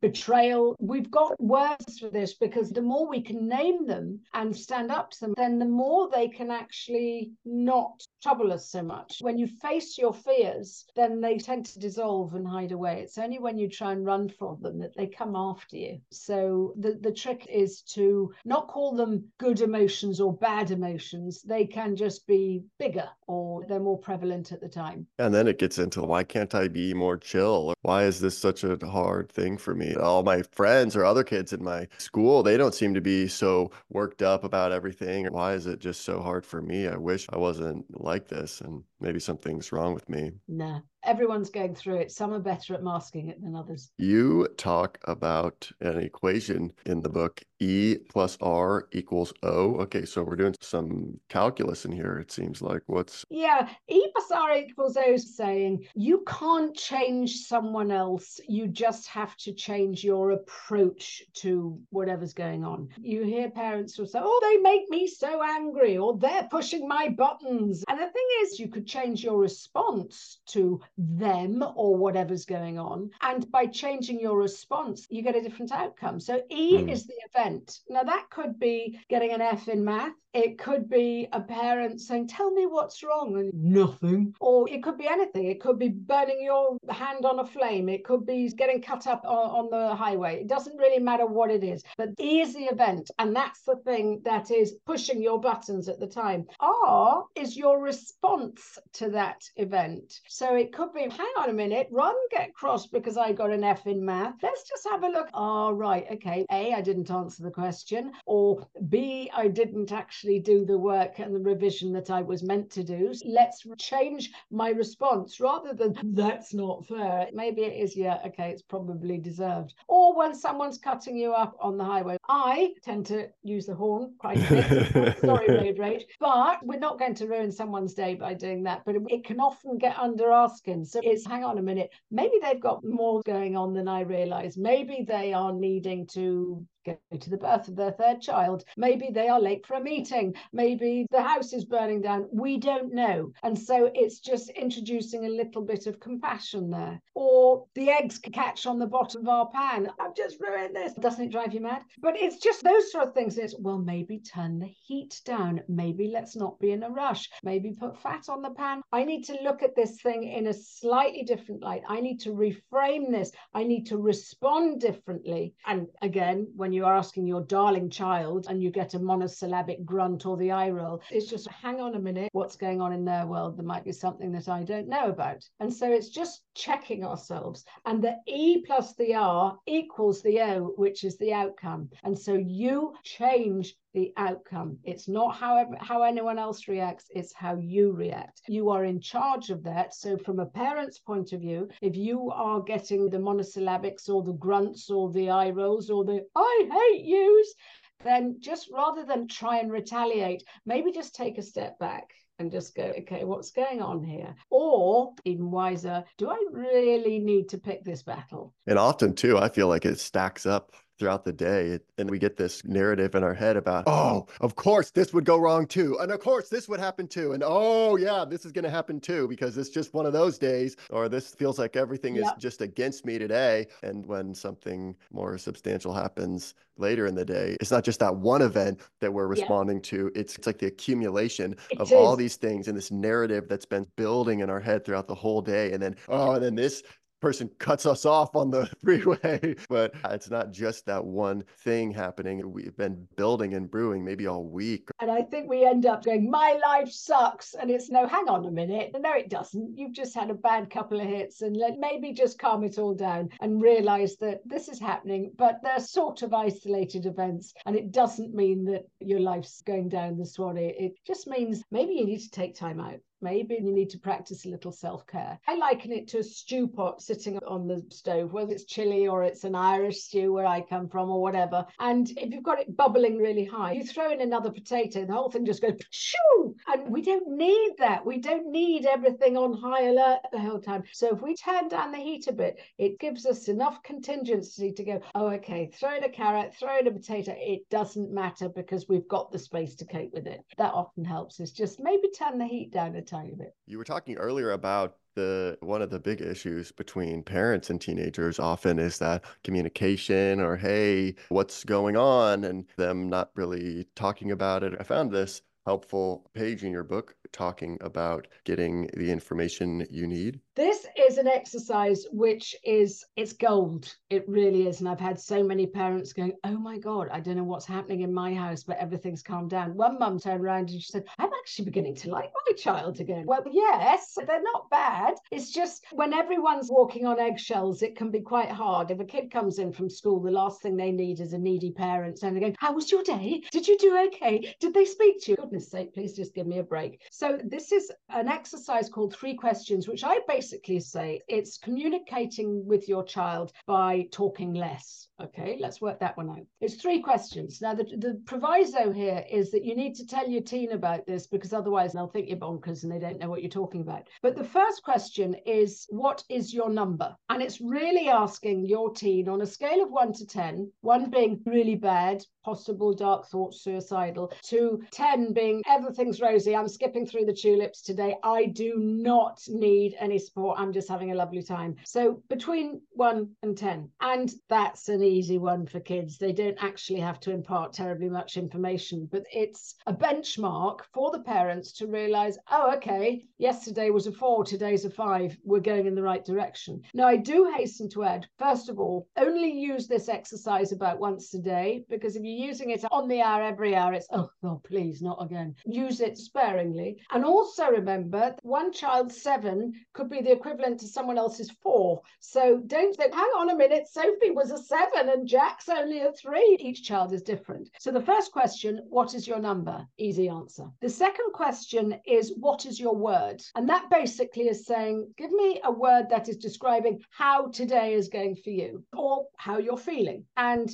betrayal, 0.00 0.76
we've 0.78 1.10
got 1.10 1.42
words 1.42 1.98
for 1.98 2.10
this 2.10 2.34
because 2.34 2.70
the 2.70 2.80
more 2.80 3.08
we 3.08 3.22
can 3.22 3.48
name 3.48 3.88
them 3.88 4.20
and 4.34 4.56
stand 4.56 4.92
up 4.92 5.10
to 5.10 5.20
them, 5.20 5.34
then 5.36 5.58
the 5.58 5.64
more 5.64 6.08
they 6.10 6.28
can 6.28 6.52
actually 6.52 7.32
not 7.44 8.03
trouble 8.24 8.52
us 8.54 8.66
so 8.66 8.82
much. 8.82 9.18
When 9.20 9.36
you 9.36 9.46
face 9.46 9.98
your 9.98 10.14
fears, 10.14 10.86
then 10.96 11.20
they 11.20 11.36
tend 11.36 11.66
to 11.66 11.78
dissolve 11.78 12.34
and 12.34 12.48
hide 12.48 12.72
away. 12.72 13.02
It's 13.02 13.18
only 13.18 13.38
when 13.38 13.58
you 13.58 13.68
try 13.68 13.92
and 13.92 14.04
run 14.04 14.30
from 14.30 14.62
them 14.62 14.78
that 14.78 14.96
they 14.96 15.06
come 15.06 15.36
after 15.36 15.76
you. 15.76 16.00
So 16.10 16.72
the, 16.78 16.98
the 17.00 17.12
trick 17.12 17.46
is 17.50 17.82
to 17.94 18.32
not 18.46 18.68
call 18.68 18.96
them 18.96 19.24
good 19.38 19.60
emotions 19.60 20.20
or 20.20 20.32
bad 20.32 20.70
emotions. 20.70 21.42
They 21.42 21.66
can 21.66 21.96
just 21.96 22.26
be 22.26 22.64
bigger 22.78 23.08
or 23.26 23.66
they're 23.68 23.78
more 23.78 23.98
prevalent 23.98 24.52
at 24.52 24.60
the 24.62 24.68
time. 24.68 25.06
And 25.18 25.34
then 25.34 25.46
it 25.46 25.58
gets 25.58 25.78
into 25.78 26.00
why 26.02 26.24
can't 26.24 26.54
I 26.54 26.68
be 26.68 26.94
more 26.94 27.18
chill? 27.18 27.74
Why 27.82 28.04
is 28.04 28.20
this 28.20 28.38
such 28.38 28.64
a 28.64 28.78
hard 28.86 29.30
thing 29.30 29.58
for 29.58 29.74
me? 29.74 29.94
All 29.96 30.22
my 30.22 30.42
friends 30.52 30.96
or 30.96 31.04
other 31.04 31.24
kids 31.24 31.52
in 31.52 31.62
my 31.62 31.88
school, 31.98 32.42
they 32.42 32.56
don't 32.56 32.74
seem 32.74 32.94
to 32.94 33.02
be 33.02 33.28
so 33.28 33.70
worked 33.90 34.22
up 34.22 34.44
about 34.44 34.72
everything. 34.72 35.26
Why 35.26 35.52
is 35.52 35.66
it 35.66 35.78
just 35.78 36.02
so 36.02 36.22
hard 36.22 36.46
for 36.46 36.62
me? 36.62 36.88
I 36.88 36.96
wish 36.96 37.26
I 37.30 37.36
wasn't 37.36 37.84
like 38.02 38.13
this 38.28 38.60
and 38.60 38.84
maybe 39.04 39.20
something's 39.20 39.70
wrong 39.70 39.94
with 39.94 40.08
me. 40.08 40.32
Nah, 40.48 40.80
everyone's 41.04 41.50
going 41.50 41.74
through 41.74 41.96
it. 41.96 42.10
Some 42.10 42.32
are 42.32 42.40
better 42.40 42.74
at 42.74 42.82
masking 42.82 43.28
it 43.28 43.40
than 43.42 43.54
others. 43.54 43.90
You 43.98 44.48
talk 44.56 44.98
about 45.04 45.70
an 45.80 45.98
equation 45.98 46.72
in 46.86 47.02
the 47.02 47.10
book 47.10 47.42
E 47.60 47.96
plus 48.10 48.36
R 48.40 48.88
equals 48.92 49.32
O. 49.42 49.76
Okay, 49.76 50.04
so 50.04 50.22
we're 50.22 50.36
doing 50.36 50.54
some 50.60 51.18
calculus 51.28 51.84
in 51.84 51.92
here, 51.92 52.18
it 52.18 52.32
seems 52.32 52.60
like. 52.60 52.82
What's. 52.86 53.24
Yeah, 53.30 53.68
E 53.88 54.06
plus 54.12 54.30
R 54.30 54.56
equals 54.56 54.96
O 54.96 55.12
is 55.12 55.36
saying 55.36 55.86
you 55.94 56.24
can't 56.26 56.74
change 56.74 57.42
someone 57.46 57.90
else. 57.90 58.40
You 58.48 58.66
just 58.66 59.06
have 59.08 59.36
to 59.38 59.52
change 59.52 60.02
your 60.02 60.32
approach 60.32 61.22
to 61.34 61.78
whatever's 61.90 62.34
going 62.34 62.64
on. 62.64 62.88
You 62.98 63.22
hear 63.24 63.50
parents 63.50 63.98
will 63.98 64.06
say, 64.06 64.20
oh, 64.22 64.40
they 64.42 64.56
make 64.62 64.88
me 64.88 65.06
so 65.06 65.42
angry, 65.42 65.98
or 65.98 66.16
they're 66.16 66.48
pushing 66.50 66.88
my 66.88 67.08
buttons. 67.08 67.84
And 67.88 67.98
the 67.98 68.08
thing 68.08 68.28
is, 68.42 68.58
you 68.58 68.68
could 68.68 68.86
change 68.94 69.24
your 69.24 69.38
response 69.38 70.38
to 70.46 70.80
them 70.96 71.64
or 71.74 71.96
whatever's 71.96 72.44
going 72.44 72.78
on. 72.78 73.10
And 73.22 73.50
by 73.50 73.66
changing 73.66 74.20
your 74.20 74.38
response, 74.38 75.06
you 75.10 75.22
get 75.22 75.36
a 75.36 75.42
different 75.42 75.72
outcome. 75.72 76.20
So 76.20 76.42
E 76.50 76.78
mm. 76.78 76.90
is 76.90 77.06
the 77.06 77.14
event. 77.34 77.80
Now, 77.88 78.04
that 78.04 78.26
could 78.30 78.58
be 78.58 78.98
getting 79.08 79.32
an 79.32 79.40
F 79.40 79.68
in 79.68 79.84
math. 79.84 80.12
It 80.34 80.58
could 80.58 80.90
be 80.90 81.28
a 81.32 81.40
parent 81.40 82.00
saying, 82.00 82.26
Tell 82.26 82.50
me 82.50 82.66
what's 82.66 83.04
wrong, 83.04 83.36
and 83.36 83.54
nothing. 83.54 84.34
Or 84.40 84.68
it 84.68 84.82
could 84.82 84.98
be 84.98 85.06
anything. 85.06 85.46
It 85.46 85.60
could 85.60 85.78
be 85.78 85.90
burning 85.90 86.42
your 86.42 86.76
hand 86.88 87.24
on 87.24 87.38
a 87.38 87.46
flame. 87.46 87.88
It 87.88 88.04
could 88.04 88.26
be 88.26 88.48
getting 88.48 88.82
cut 88.82 89.06
up 89.06 89.24
on, 89.24 89.50
on 89.58 89.70
the 89.70 89.94
highway. 89.94 90.40
It 90.40 90.48
doesn't 90.48 90.76
really 90.76 90.98
matter 90.98 91.24
what 91.24 91.52
it 91.52 91.62
is. 91.62 91.84
But 91.96 92.10
E 92.18 92.40
is 92.40 92.52
the 92.52 92.64
event. 92.64 93.12
And 93.20 93.34
that's 93.34 93.62
the 93.62 93.76
thing 93.76 94.22
that 94.24 94.50
is 94.50 94.74
pushing 94.86 95.22
your 95.22 95.40
buttons 95.40 95.88
at 95.88 96.00
the 96.00 96.08
time. 96.08 96.46
R 96.58 97.24
is 97.36 97.56
your 97.56 97.80
response 97.80 98.76
to 98.94 99.10
that 99.10 99.42
event. 99.56 100.20
So 100.28 100.54
it 100.54 100.72
could 100.72 100.92
be, 100.92 101.02
hang 101.02 101.32
on 101.38 101.50
a 101.50 101.54
minute, 101.54 101.88
run, 101.90 102.14
get 102.30 102.54
cross 102.54 102.86
because 102.86 103.16
I 103.16 103.32
got 103.32 103.50
an 103.50 103.64
F 103.64 103.86
in 103.86 104.04
math. 104.04 104.36
Let's 104.42 104.68
just 104.68 104.86
have 104.90 105.04
a 105.04 105.08
look. 105.08 105.28
Oh, 105.34 105.72
right. 105.72 106.06
Okay. 106.12 106.46
A, 106.50 106.72
I 106.72 106.80
didn't 106.80 107.10
answer 107.10 107.42
the 107.42 107.50
question. 107.50 108.12
Or 108.26 108.66
B, 108.88 109.30
I 109.34 109.48
didn't 109.48 109.92
actually 109.92 110.24
actually 110.24 110.38
do 110.38 110.64
the 110.64 110.78
work 110.78 111.18
and 111.18 111.34
the 111.34 111.40
revision 111.40 111.92
that 111.92 112.10
I 112.10 112.22
was 112.22 112.42
meant 112.42 112.70
to 112.72 112.82
do. 112.82 113.12
Let's 113.24 113.66
change 113.78 114.30
my 114.50 114.70
response 114.70 115.40
rather 115.40 115.72
than 115.74 115.96
that's 116.14 116.54
not 116.54 116.86
fair. 116.86 117.28
Maybe 117.32 117.62
it 117.62 117.74
is, 117.82 117.96
yeah, 117.96 118.20
okay, 118.26 118.50
it's 118.50 118.62
probably 118.62 119.18
deserved. 119.18 119.74
Or 119.88 120.16
when 120.16 120.34
someone's 120.34 120.78
cutting 120.78 121.16
you 121.16 121.32
up 121.32 121.56
on 121.60 121.76
the 121.76 121.84
highway, 121.84 122.16
I 122.28 122.74
tend 122.82 123.06
to 123.06 123.28
use 123.42 123.66
the 123.66 123.74
horn 123.74 124.14
quite 124.18 124.38
a 124.38 124.90
bit. 124.92 125.18
Sorry, 125.24 125.46
road 125.48 125.78
rage. 125.78 126.04
But 126.20 126.64
we're 126.64 126.78
not 126.78 126.98
going 126.98 127.14
to 127.16 127.26
ruin 127.26 127.52
someone's 127.52 127.94
day 127.94 128.14
by 128.14 128.34
doing 128.34 128.62
that. 128.64 128.82
But 128.84 128.96
it 129.08 129.24
can 129.24 129.40
often 129.40 129.78
get 129.78 129.98
under 129.98 130.30
our 130.30 130.48
skin. 130.48 130.84
So 130.84 131.00
it's 131.02 131.26
hang 131.26 131.44
on 131.44 131.58
a 131.58 131.62
minute, 131.62 131.90
maybe 132.10 132.34
they've 132.42 132.60
got 132.60 132.84
more 132.84 133.22
going 133.24 133.56
on 133.56 133.74
than 133.74 133.88
I 133.88 134.00
realize. 134.00 134.56
Maybe 134.56 135.04
they 135.06 135.32
are 135.32 135.52
needing 135.52 136.06
to 136.08 136.66
go 136.84 136.98
to 137.18 137.30
the 137.30 137.36
birth 137.36 137.68
of 137.68 137.76
their 137.76 137.92
third 137.92 138.20
child. 138.20 138.64
Maybe 138.76 139.10
they 139.12 139.28
are 139.28 139.40
late 139.40 139.66
for 139.66 139.74
a 139.74 139.82
meeting. 139.82 140.34
Maybe 140.52 141.06
the 141.10 141.22
house 141.22 141.52
is 141.52 141.64
burning 141.64 142.00
down. 142.00 142.28
We 142.32 142.58
don't 142.58 142.92
know. 142.92 143.32
And 143.42 143.58
so 143.58 143.90
it's 143.94 144.18
just 144.18 144.50
introducing 144.50 145.24
a 145.24 145.30
little 145.30 145.62
bit 145.62 145.86
of 145.86 146.00
compassion 146.00 146.70
there. 146.70 147.00
Or 147.14 147.66
the 147.74 147.90
eggs 147.90 148.18
catch 148.18 148.66
on 148.66 148.78
the 148.78 148.86
bottom 148.86 149.22
of 149.22 149.28
our 149.28 149.48
pan. 149.50 149.90
I've 150.00 150.14
just 150.14 150.40
ruined 150.40 150.76
this. 150.76 150.92
Doesn't 150.94 151.24
it 151.24 151.32
drive 151.32 151.54
you 151.54 151.60
mad? 151.60 151.82
But 152.00 152.16
it's 152.16 152.38
just 152.38 152.62
those 152.62 152.92
sort 152.92 153.08
of 153.08 153.14
things. 153.14 153.38
It's, 153.38 153.54
well, 153.58 153.78
maybe 153.78 154.18
turn 154.18 154.58
the 154.58 154.72
heat 154.86 155.20
down. 155.24 155.62
Maybe 155.68 156.08
let's 156.08 156.36
not 156.36 156.58
be 156.58 156.72
in 156.72 156.82
a 156.82 156.90
rush. 156.90 157.30
Maybe 157.42 157.72
put 157.72 158.00
fat 158.00 158.28
on 158.28 158.42
the 158.42 158.50
pan. 158.50 158.82
I 158.92 159.04
need 159.04 159.24
to 159.24 159.38
look 159.42 159.62
at 159.62 159.76
this 159.76 160.00
thing 160.02 160.24
in 160.24 160.48
a 160.48 160.52
slightly 160.52 161.22
different 161.22 161.62
light. 161.62 161.82
I 161.88 162.00
need 162.00 162.20
to 162.20 162.30
reframe 162.30 163.10
this. 163.10 163.32
I 163.54 163.64
need 163.64 163.86
to 163.86 163.96
respond 163.96 164.80
differently. 164.80 165.54
And 165.66 165.86
again, 166.02 166.48
when 166.56 166.72
you 166.74 166.84
are 166.84 166.96
asking 166.96 167.26
your 167.26 167.42
darling 167.42 167.88
child 167.88 168.46
and 168.48 168.62
you 168.62 168.70
get 168.70 168.94
a 168.94 168.98
monosyllabic 168.98 169.84
grunt 169.84 170.26
or 170.26 170.36
the 170.36 170.50
eye 170.50 170.70
roll, 170.70 171.00
it's 171.10 171.30
just 171.30 171.48
hang 171.48 171.80
on 171.80 171.94
a 171.94 171.98
minute, 172.00 172.28
what's 172.32 172.56
going 172.56 172.80
on 172.80 172.92
in 172.92 173.04
their 173.04 173.26
world? 173.26 173.56
There 173.56 173.64
might 173.64 173.84
be 173.84 173.92
something 173.92 174.32
that 174.32 174.48
I 174.48 174.62
don't 174.64 174.88
know 174.88 175.08
about. 175.08 175.48
And 175.60 175.72
so 175.72 175.90
it's 175.90 176.08
just 176.08 176.42
checking 176.54 177.04
ourselves. 177.04 177.64
And 177.86 178.02
the 178.02 178.16
E 178.26 178.62
plus 178.66 178.94
the 178.94 179.14
R 179.14 179.58
equals 179.66 180.22
the 180.22 180.40
O, 180.40 180.74
which 180.76 181.04
is 181.04 181.16
the 181.18 181.32
outcome. 181.32 181.88
And 182.02 182.18
so 182.18 182.34
you 182.34 182.94
change 183.04 183.76
the 183.94 184.12
outcome. 184.16 184.78
It's 184.84 185.08
not 185.08 185.36
how, 185.36 185.64
how 185.80 186.02
anyone 186.02 186.38
else 186.38 186.68
reacts, 186.68 187.06
it's 187.10 187.32
how 187.32 187.56
you 187.56 187.92
react. 187.92 188.42
You 188.48 188.70
are 188.70 188.84
in 188.84 189.00
charge 189.00 189.50
of 189.50 189.62
that. 189.62 189.94
So, 189.94 190.18
from 190.18 190.40
a 190.40 190.46
parent's 190.46 190.98
point 190.98 191.32
of 191.32 191.40
view, 191.40 191.68
if 191.80 191.96
you 191.96 192.30
are 192.30 192.60
getting 192.60 193.08
the 193.08 193.18
monosyllabics 193.18 194.08
or 194.08 194.22
the 194.22 194.32
grunts 194.32 194.90
or 194.90 195.10
the 195.12 195.30
eye 195.30 195.50
rolls 195.50 195.90
or 195.90 196.04
the 196.04 196.24
I 196.34 196.68
hate 196.70 197.04
yous, 197.04 197.54
then 198.02 198.36
just 198.40 198.68
rather 198.72 199.04
than 199.04 199.28
try 199.28 199.58
and 199.58 199.72
retaliate, 199.72 200.42
maybe 200.66 200.92
just 200.92 201.14
take 201.14 201.38
a 201.38 201.42
step 201.42 201.78
back 201.78 202.10
and 202.38 202.50
just 202.50 202.74
go, 202.74 202.92
okay, 202.98 203.24
what's 203.24 203.52
going 203.52 203.80
on 203.80 204.02
here? 204.02 204.34
Or 204.50 205.12
even 205.24 205.50
wiser, 205.50 206.04
do 206.18 206.28
I 206.28 206.44
really 206.50 207.20
need 207.20 207.48
to 207.50 207.58
pick 207.58 207.84
this 207.84 208.02
battle? 208.02 208.52
And 208.66 208.78
often, 208.78 209.14
too, 209.14 209.38
I 209.38 209.48
feel 209.48 209.68
like 209.68 209.84
it 209.84 210.00
stacks 210.00 210.44
up 210.44 210.72
throughout 210.98 211.24
the 211.24 211.32
day 211.32 211.78
and 211.98 212.08
we 212.08 212.18
get 212.18 212.36
this 212.36 212.64
narrative 212.64 213.14
in 213.14 213.24
our 213.24 213.34
head 213.34 213.56
about 213.56 213.84
oh, 213.86 213.92
oh 213.92 214.26
of 214.40 214.54
course 214.54 214.90
this 214.90 215.12
would 215.12 215.24
go 215.24 215.38
wrong 215.38 215.66
too 215.66 215.98
and 216.00 216.12
of 216.12 216.20
course 216.20 216.48
this 216.48 216.68
would 216.68 216.78
happen 216.78 217.08
too 217.08 217.32
and 217.32 217.42
oh 217.44 217.96
yeah 217.96 218.24
this 218.24 218.44
is 218.44 218.52
going 218.52 218.64
to 218.64 218.70
happen 218.70 219.00
too 219.00 219.26
because 219.26 219.58
it's 219.58 219.70
just 219.70 219.92
one 219.92 220.06
of 220.06 220.12
those 220.12 220.38
days 220.38 220.76
or 220.90 221.08
this 221.08 221.34
feels 221.34 221.58
like 221.58 221.74
everything 221.76 222.14
yep. 222.14 222.24
is 222.24 222.32
just 222.38 222.60
against 222.60 223.04
me 223.04 223.18
today 223.18 223.66
and 223.82 224.06
when 224.06 224.34
something 224.34 224.94
more 225.12 225.36
substantial 225.36 225.92
happens 225.92 226.54
later 226.76 227.06
in 227.06 227.14
the 227.14 227.24
day 227.24 227.56
it's 227.60 227.70
not 227.70 227.84
just 227.84 228.00
that 228.00 228.14
one 228.14 228.42
event 228.42 228.80
that 229.00 229.12
we're 229.12 229.26
responding 229.26 229.80
to 229.80 230.10
it's 230.14 230.36
it's 230.36 230.46
like 230.46 230.58
the 230.58 230.66
accumulation 230.66 231.56
it 231.70 231.78
of 231.78 231.88
is. 231.88 231.92
all 231.92 232.16
these 232.16 232.36
things 232.36 232.68
and 232.68 232.76
this 232.76 232.90
narrative 232.90 233.46
that's 233.48 233.66
been 233.66 233.86
building 233.96 234.40
in 234.40 234.50
our 234.50 234.60
head 234.60 234.84
throughout 234.84 235.08
the 235.08 235.14
whole 235.14 235.40
day 235.40 235.72
and 235.72 235.82
then 235.82 235.96
oh 236.08 236.32
and 236.32 236.44
then 236.44 236.54
this 236.54 236.82
person 237.24 237.48
cuts 237.58 237.86
us 237.86 238.04
off 238.04 238.36
on 238.36 238.50
the 238.50 238.66
freeway. 238.84 239.56
But 239.70 239.94
it's 240.10 240.28
not 240.28 240.52
just 240.52 240.84
that 240.84 241.02
one 241.02 241.42
thing 241.60 241.90
happening. 241.90 242.52
We've 242.52 242.76
been 242.76 243.08
building 243.16 243.54
and 243.54 243.70
brewing 243.70 244.04
maybe 244.04 244.26
all 244.26 244.44
week. 244.44 244.90
And 245.00 245.10
I 245.10 245.22
think 245.22 245.48
we 245.48 245.64
end 245.64 245.86
up 245.86 246.04
going, 246.04 246.30
my 246.30 246.58
life 246.62 246.90
sucks. 246.90 247.54
And 247.54 247.70
it's 247.70 247.88
no, 247.88 248.06
hang 248.06 248.28
on 248.28 248.44
a 248.44 248.50
minute. 248.50 248.94
No, 249.00 249.14
it 249.14 249.30
doesn't. 249.30 249.78
You've 249.78 249.94
just 249.94 250.14
had 250.14 250.28
a 250.28 250.34
bad 250.34 250.68
couple 250.68 251.00
of 251.00 251.06
hits 251.06 251.40
and 251.40 251.56
let 251.56 251.78
maybe 251.78 252.12
just 252.12 252.38
calm 252.38 252.62
it 252.62 252.78
all 252.78 252.94
down 252.94 253.30
and 253.40 253.62
realize 253.62 254.16
that 254.16 254.42
this 254.44 254.68
is 254.68 254.78
happening, 254.78 255.32
but 255.38 255.60
they're 255.62 255.80
sort 255.80 256.20
of 256.20 256.34
isolated 256.34 257.06
events. 257.06 257.54
And 257.64 257.74
it 257.74 257.90
doesn't 257.90 258.34
mean 258.34 258.66
that 258.66 258.84
your 259.00 259.20
life's 259.20 259.62
going 259.62 259.88
down 259.88 260.18
the 260.18 260.26
swanee. 260.26 260.74
It 260.78 260.92
just 261.06 261.26
means 261.26 261.62
maybe 261.70 261.94
you 261.94 262.04
need 262.04 262.20
to 262.20 262.30
take 262.30 262.54
time 262.54 262.80
out 262.80 263.00
maybe 263.24 263.54
you 263.54 263.72
need 263.72 263.90
to 263.90 263.98
practice 263.98 264.44
a 264.44 264.50
little 264.50 264.70
self 264.70 265.06
care. 265.06 265.40
I 265.48 265.56
liken 265.56 265.90
it 265.90 266.06
to 266.08 266.18
a 266.18 266.22
stew 266.22 266.68
pot 266.68 267.02
sitting 267.02 267.38
on 267.38 267.66
the 267.66 267.82
stove, 267.90 268.32
whether 268.32 268.52
it's 268.52 268.64
chili 268.64 269.08
or 269.08 269.24
it's 269.24 269.44
an 269.44 269.54
Irish 269.54 270.02
stew 270.02 270.32
where 270.32 270.46
I 270.46 270.60
come 270.60 270.88
from 270.88 271.10
or 271.10 271.22
whatever. 271.22 271.66
And 271.80 272.08
if 272.18 272.32
you've 272.32 272.44
got 272.44 272.60
it 272.60 272.76
bubbling 272.76 273.16
really 273.16 273.46
high, 273.46 273.72
you 273.72 273.84
throw 273.84 274.12
in 274.12 274.20
another 274.20 274.50
potato, 274.50 275.06
the 275.06 275.14
whole 275.14 275.30
thing 275.30 275.46
just 275.46 275.62
goes 275.62 275.78
shoo. 275.90 276.54
And 276.68 276.90
we 276.90 277.00
don't 277.02 277.28
need 277.28 277.72
that. 277.78 278.04
We 278.04 278.18
don't 278.18 278.50
need 278.50 278.84
everything 278.84 279.36
on 279.36 279.54
high 279.54 279.88
alert 279.88 280.20
the 280.30 280.40
whole 280.40 280.60
time. 280.60 280.84
So 280.92 281.14
if 281.14 281.22
we 281.22 281.34
turn 281.34 281.68
down 281.68 281.92
the 281.92 281.98
heat 281.98 282.26
a 282.26 282.32
bit, 282.32 282.58
it 282.78 283.00
gives 283.00 283.24
us 283.24 283.48
enough 283.48 283.82
contingency 283.82 284.72
to 284.72 284.84
go, 284.84 285.00
oh, 285.14 285.28
okay, 285.28 285.70
throw 285.74 285.96
in 285.96 286.04
a 286.04 286.08
carrot, 286.10 286.54
throw 286.54 286.78
in 286.78 286.86
a 286.86 286.92
potato. 286.92 287.34
It 287.36 287.68
doesn't 287.70 288.12
matter 288.12 288.50
because 288.50 288.86
we've 288.88 289.08
got 289.08 289.32
the 289.32 289.38
space 289.38 289.74
to 289.76 289.86
cope 289.86 290.12
with 290.12 290.26
it. 290.26 290.44
That 290.58 290.74
often 290.74 291.04
helps 291.04 291.40
us 291.40 291.50
just 291.50 291.80
maybe 291.80 292.10
turn 292.10 292.38
the 292.38 292.46
heat 292.46 292.70
down 292.70 292.96
a 292.96 293.02
tiny 293.14 293.34
bit. 293.34 293.54
You 293.66 293.78
were 293.78 293.84
talking 293.84 294.16
earlier 294.16 294.52
about 294.52 294.96
the 295.14 295.56
one 295.60 295.80
of 295.80 295.90
the 295.90 296.00
big 296.00 296.20
issues 296.20 296.72
between 296.72 297.22
parents 297.22 297.70
and 297.70 297.80
teenagers 297.80 298.40
often 298.40 298.78
is 298.80 298.98
that 298.98 299.22
communication 299.44 300.40
or 300.40 300.56
hey 300.56 301.14
what's 301.28 301.62
going 301.62 301.96
on 301.96 302.42
and 302.42 302.64
them 302.76 303.08
not 303.08 303.30
really 303.36 303.86
talking 303.94 304.32
about 304.32 304.64
it 304.64 304.74
i 304.80 304.82
found 304.82 305.12
this 305.12 305.42
helpful 305.66 306.28
page 306.34 306.64
in 306.64 306.72
your 306.72 306.82
book 306.82 307.14
talking 307.34 307.76
about 307.82 308.26
getting 308.44 308.88
the 308.96 309.10
information 309.10 309.86
you 309.90 310.06
need? 310.06 310.40
This 310.54 310.86
is 310.96 311.18
an 311.18 311.26
exercise 311.26 312.06
which 312.12 312.54
is 312.64 313.04
it's 313.16 313.32
gold. 313.32 313.94
It 314.08 314.26
really 314.28 314.68
is. 314.68 314.80
And 314.80 314.88
i've 314.88 315.00
had 315.00 315.18
so 315.20 315.42
many 315.42 315.66
parents 315.66 316.12
going 316.12 316.32
oh 316.44 316.58
my 316.58 316.78
god 316.78 317.08
i 317.10 317.18
don't 317.20 317.36
know 317.36 317.44
what's 317.44 317.66
happening 317.66 318.02
in 318.02 318.14
my 318.14 318.32
house 318.32 318.62
but 318.62 318.76
everything's 318.78 319.22
calmed 319.22 319.50
down. 319.50 319.76
One 319.76 319.98
mum 319.98 320.18
turned 320.18 320.42
around 320.42 320.70
and 320.70 320.80
she 320.80 320.92
said 320.92 321.04
i'm 321.18 321.30
actually 321.40 321.64
beginning 321.64 321.96
to 321.96 322.10
like 322.10 322.30
my 322.46 322.56
child 322.56 323.00
again. 323.00 323.24
Well 323.26 323.42
yes 323.50 324.16
they're 324.26 324.42
not 324.42 324.70
bad. 324.70 325.14
It's 325.32 325.50
just 325.50 325.84
when 325.92 326.14
everyone's 326.14 326.70
walking 326.70 327.04
on 327.06 327.18
eggshells 327.18 327.82
it 327.82 327.96
can 327.96 328.10
be 328.10 328.20
quite 328.20 328.50
hard. 328.50 328.90
If 328.90 329.00
a 329.00 329.04
kid 329.04 329.30
comes 329.32 329.58
in 329.58 329.72
from 329.72 329.90
school 329.90 330.20
the 330.20 330.30
last 330.30 330.62
thing 330.62 330.76
they 330.76 330.92
need 330.92 331.20
is 331.20 331.32
a 331.32 331.38
needy 331.38 331.72
parent 331.72 332.18
saying 332.18 332.56
how 332.58 332.72
was 332.72 332.92
your 332.92 333.02
day? 333.02 333.42
Did 333.50 333.66
you 333.66 333.76
do 333.78 333.90
okay? 334.06 334.54
Did 334.60 334.72
they 334.74 334.84
speak 334.84 335.20
to 335.22 335.32
you? 335.32 335.36
Goodness 335.36 335.70
sake 335.70 335.92
please 335.94 336.14
just 336.14 336.34
give 336.34 336.46
me 336.46 336.58
a 336.58 336.62
break. 336.62 337.00
so 337.10 337.23
this 337.44 337.72
is 337.72 337.90
an 338.10 338.28
exercise 338.28 338.88
called 338.88 339.14
three 339.14 339.34
questions 339.34 339.88
which 339.88 340.04
i 340.04 340.18
basically 340.28 340.44
basically 340.44 340.80
say 340.80 341.20
it's 341.28 341.58
communicating 341.58 342.66
with 342.66 342.88
your 342.88 343.04
child 343.04 343.52
by 343.66 344.06
talking 344.12 344.54
less. 344.54 345.08
Okay, 345.22 345.56
let's 345.60 345.80
work 345.80 346.00
that 346.00 346.16
one 346.16 346.28
out. 346.28 346.46
It's 346.60 346.74
three 346.74 347.00
questions. 347.00 347.60
Now, 347.62 347.72
the, 347.72 347.84
the 347.84 348.20
proviso 348.26 348.90
here 348.90 349.24
is 349.30 349.52
that 349.52 349.64
you 349.64 349.76
need 349.76 349.94
to 349.94 350.06
tell 350.06 350.28
your 350.28 350.42
teen 350.42 350.72
about 350.72 351.06
this 351.06 351.28
because 351.28 351.52
otherwise 351.52 351.92
they'll 351.92 352.08
think 352.08 352.28
you're 352.28 352.38
bonkers 352.38 352.82
and 352.82 352.90
they 352.90 352.98
don't 352.98 353.20
know 353.20 353.30
what 353.30 353.40
you're 353.40 353.50
talking 353.50 353.80
about. 353.80 354.08
But 354.22 354.34
the 354.34 354.44
first 354.44 354.82
question 354.82 355.36
is, 355.46 355.86
What 355.90 356.24
is 356.28 356.52
your 356.52 356.68
number? 356.68 357.14
And 357.28 357.40
it's 357.40 357.60
really 357.60 358.08
asking 358.08 358.66
your 358.66 358.92
teen 358.92 359.28
on 359.28 359.42
a 359.42 359.46
scale 359.46 359.82
of 359.82 359.90
one 359.90 360.12
to 360.14 360.26
10, 360.26 360.70
one 360.80 361.10
being 361.10 361.40
really 361.46 361.76
bad, 361.76 362.24
possible 362.44 362.92
dark 362.92 363.28
thoughts, 363.28 363.62
suicidal, 363.62 364.32
to 364.42 364.82
10 364.90 365.32
being 365.32 365.62
everything's 365.68 366.20
rosy. 366.20 366.56
I'm 366.56 366.68
skipping 366.68 367.03
through 367.06 367.26
the 367.26 367.32
tulips 367.32 367.82
today. 367.82 368.16
I 368.22 368.46
do 368.46 368.74
not 368.78 369.40
need 369.48 369.96
any 369.98 370.18
support. 370.18 370.58
I'm 370.58 370.72
just 370.72 370.88
having 370.88 371.12
a 371.12 371.14
lovely 371.14 371.42
time. 371.42 371.76
So 371.84 372.22
between 372.28 372.80
one 372.90 373.30
and 373.42 373.56
10. 373.56 373.90
And 374.00 374.32
that's 374.48 374.88
an 374.88 375.02
easy 375.02 375.38
one 375.38 375.66
for 375.66 375.80
kids. 375.80 376.18
They 376.18 376.32
don't 376.32 376.62
actually 376.62 377.00
have 377.00 377.20
to 377.20 377.32
impart 377.32 377.72
terribly 377.72 378.08
much 378.08 378.36
information, 378.36 379.08
but 379.10 379.24
it's 379.32 379.74
a 379.86 379.92
benchmark 379.92 380.80
for 380.92 381.10
the 381.10 381.20
parents 381.20 381.72
to 381.72 381.86
realize, 381.86 382.38
oh, 382.50 382.72
okay, 382.76 383.24
yesterday 383.38 383.90
was 383.90 384.06
a 384.06 384.12
four, 384.12 384.44
today's 384.44 384.84
a 384.84 384.90
five. 384.90 385.36
We're 385.44 385.60
going 385.60 385.86
in 385.86 385.94
the 385.94 386.02
right 386.02 386.24
direction. 386.24 386.82
Now, 386.94 387.06
I 387.06 387.16
do 387.16 387.52
hasten 387.56 387.88
to 387.90 388.04
add, 388.04 388.26
first 388.38 388.68
of 388.68 388.78
all, 388.78 389.08
only 389.16 389.50
use 389.50 389.86
this 389.86 390.08
exercise 390.08 390.72
about 390.72 391.00
once 391.00 391.34
a 391.34 391.38
day, 391.38 391.84
because 391.88 392.16
if 392.16 392.22
you're 392.22 392.46
using 392.48 392.70
it 392.70 392.84
on 392.90 393.08
the 393.08 393.20
hour, 393.20 393.42
every 393.42 393.74
hour, 393.74 393.92
it's, 393.92 394.06
oh, 394.12 394.30
God, 394.42 394.62
please, 394.64 395.02
not 395.02 395.22
again. 395.22 395.54
Use 395.66 396.00
it 396.00 396.18
sparingly. 396.18 396.93
And 397.10 397.24
also 397.24 397.68
remember, 397.68 398.34
one 398.42 398.72
child's 398.72 399.20
seven 399.20 399.72
could 399.92 400.08
be 400.08 400.20
the 400.20 400.32
equivalent 400.32 400.80
to 400.80 400.88
someone 400.88 401.18
else's 401.18 401.50
four. 401.50 402.00
So 402.20 402.62
don't 402.66 402.94
think, 402.96 403.12
hang 403.12 403.22
on 403.36 403.50
a 403.50 403.56
minute, 403.56 403.88
Sophie 403.88 404.30
was 404.30 404.50
a 404.50 404.58
seven 404.58 404.84
seven 404.84 405.08
and 405.08 405.28
Jack's 405.28 405.68
only 405.68 406.00
a 406.00 406.12
three. 406.12 406.56
Each 406.60 406.82
child 406.82 407.12
is 407.12 407.22
different. 407.22 407.68
So 407.78 407.90
the 407.90 408.00
first 408.00 408.32
question, 408.32 408.80
what 408.88 409.14
is 409.14 409.26
your 409.26 409.40
number? 409.40 409.86
Easy 409.98 410.28
answer. 410.28 410.64
The 410.80 410.88
second 410.88 411.32
question 411.32 411.94
is, 412.06 412.32
what 412.38 412.66
is 412.66 412.80
your 412.80 412.96
word? 412.96 413.42
And 413.54 413.68
that 413.68 413.88
basically 413.90 414.48
is 414.48 414.66
saying, 414.66 415.08
give 415.16 415.30
me 415.32 415.60
a 415.64 415.70
word 415.70 416.06
that 416.10 416.28
is 416.28 416.36
describing 416.36 417.00
how 417.10 417.48
today 417.48 417.94
is 417.94 418.08
going 418.08 418.36
for 418.36 418.50
you 418.50 418.82
or 418.96 419.26
how 419.36 419.58
you're 419.58 419.76
feeling. 419.76 420.24
And 420.36 420.70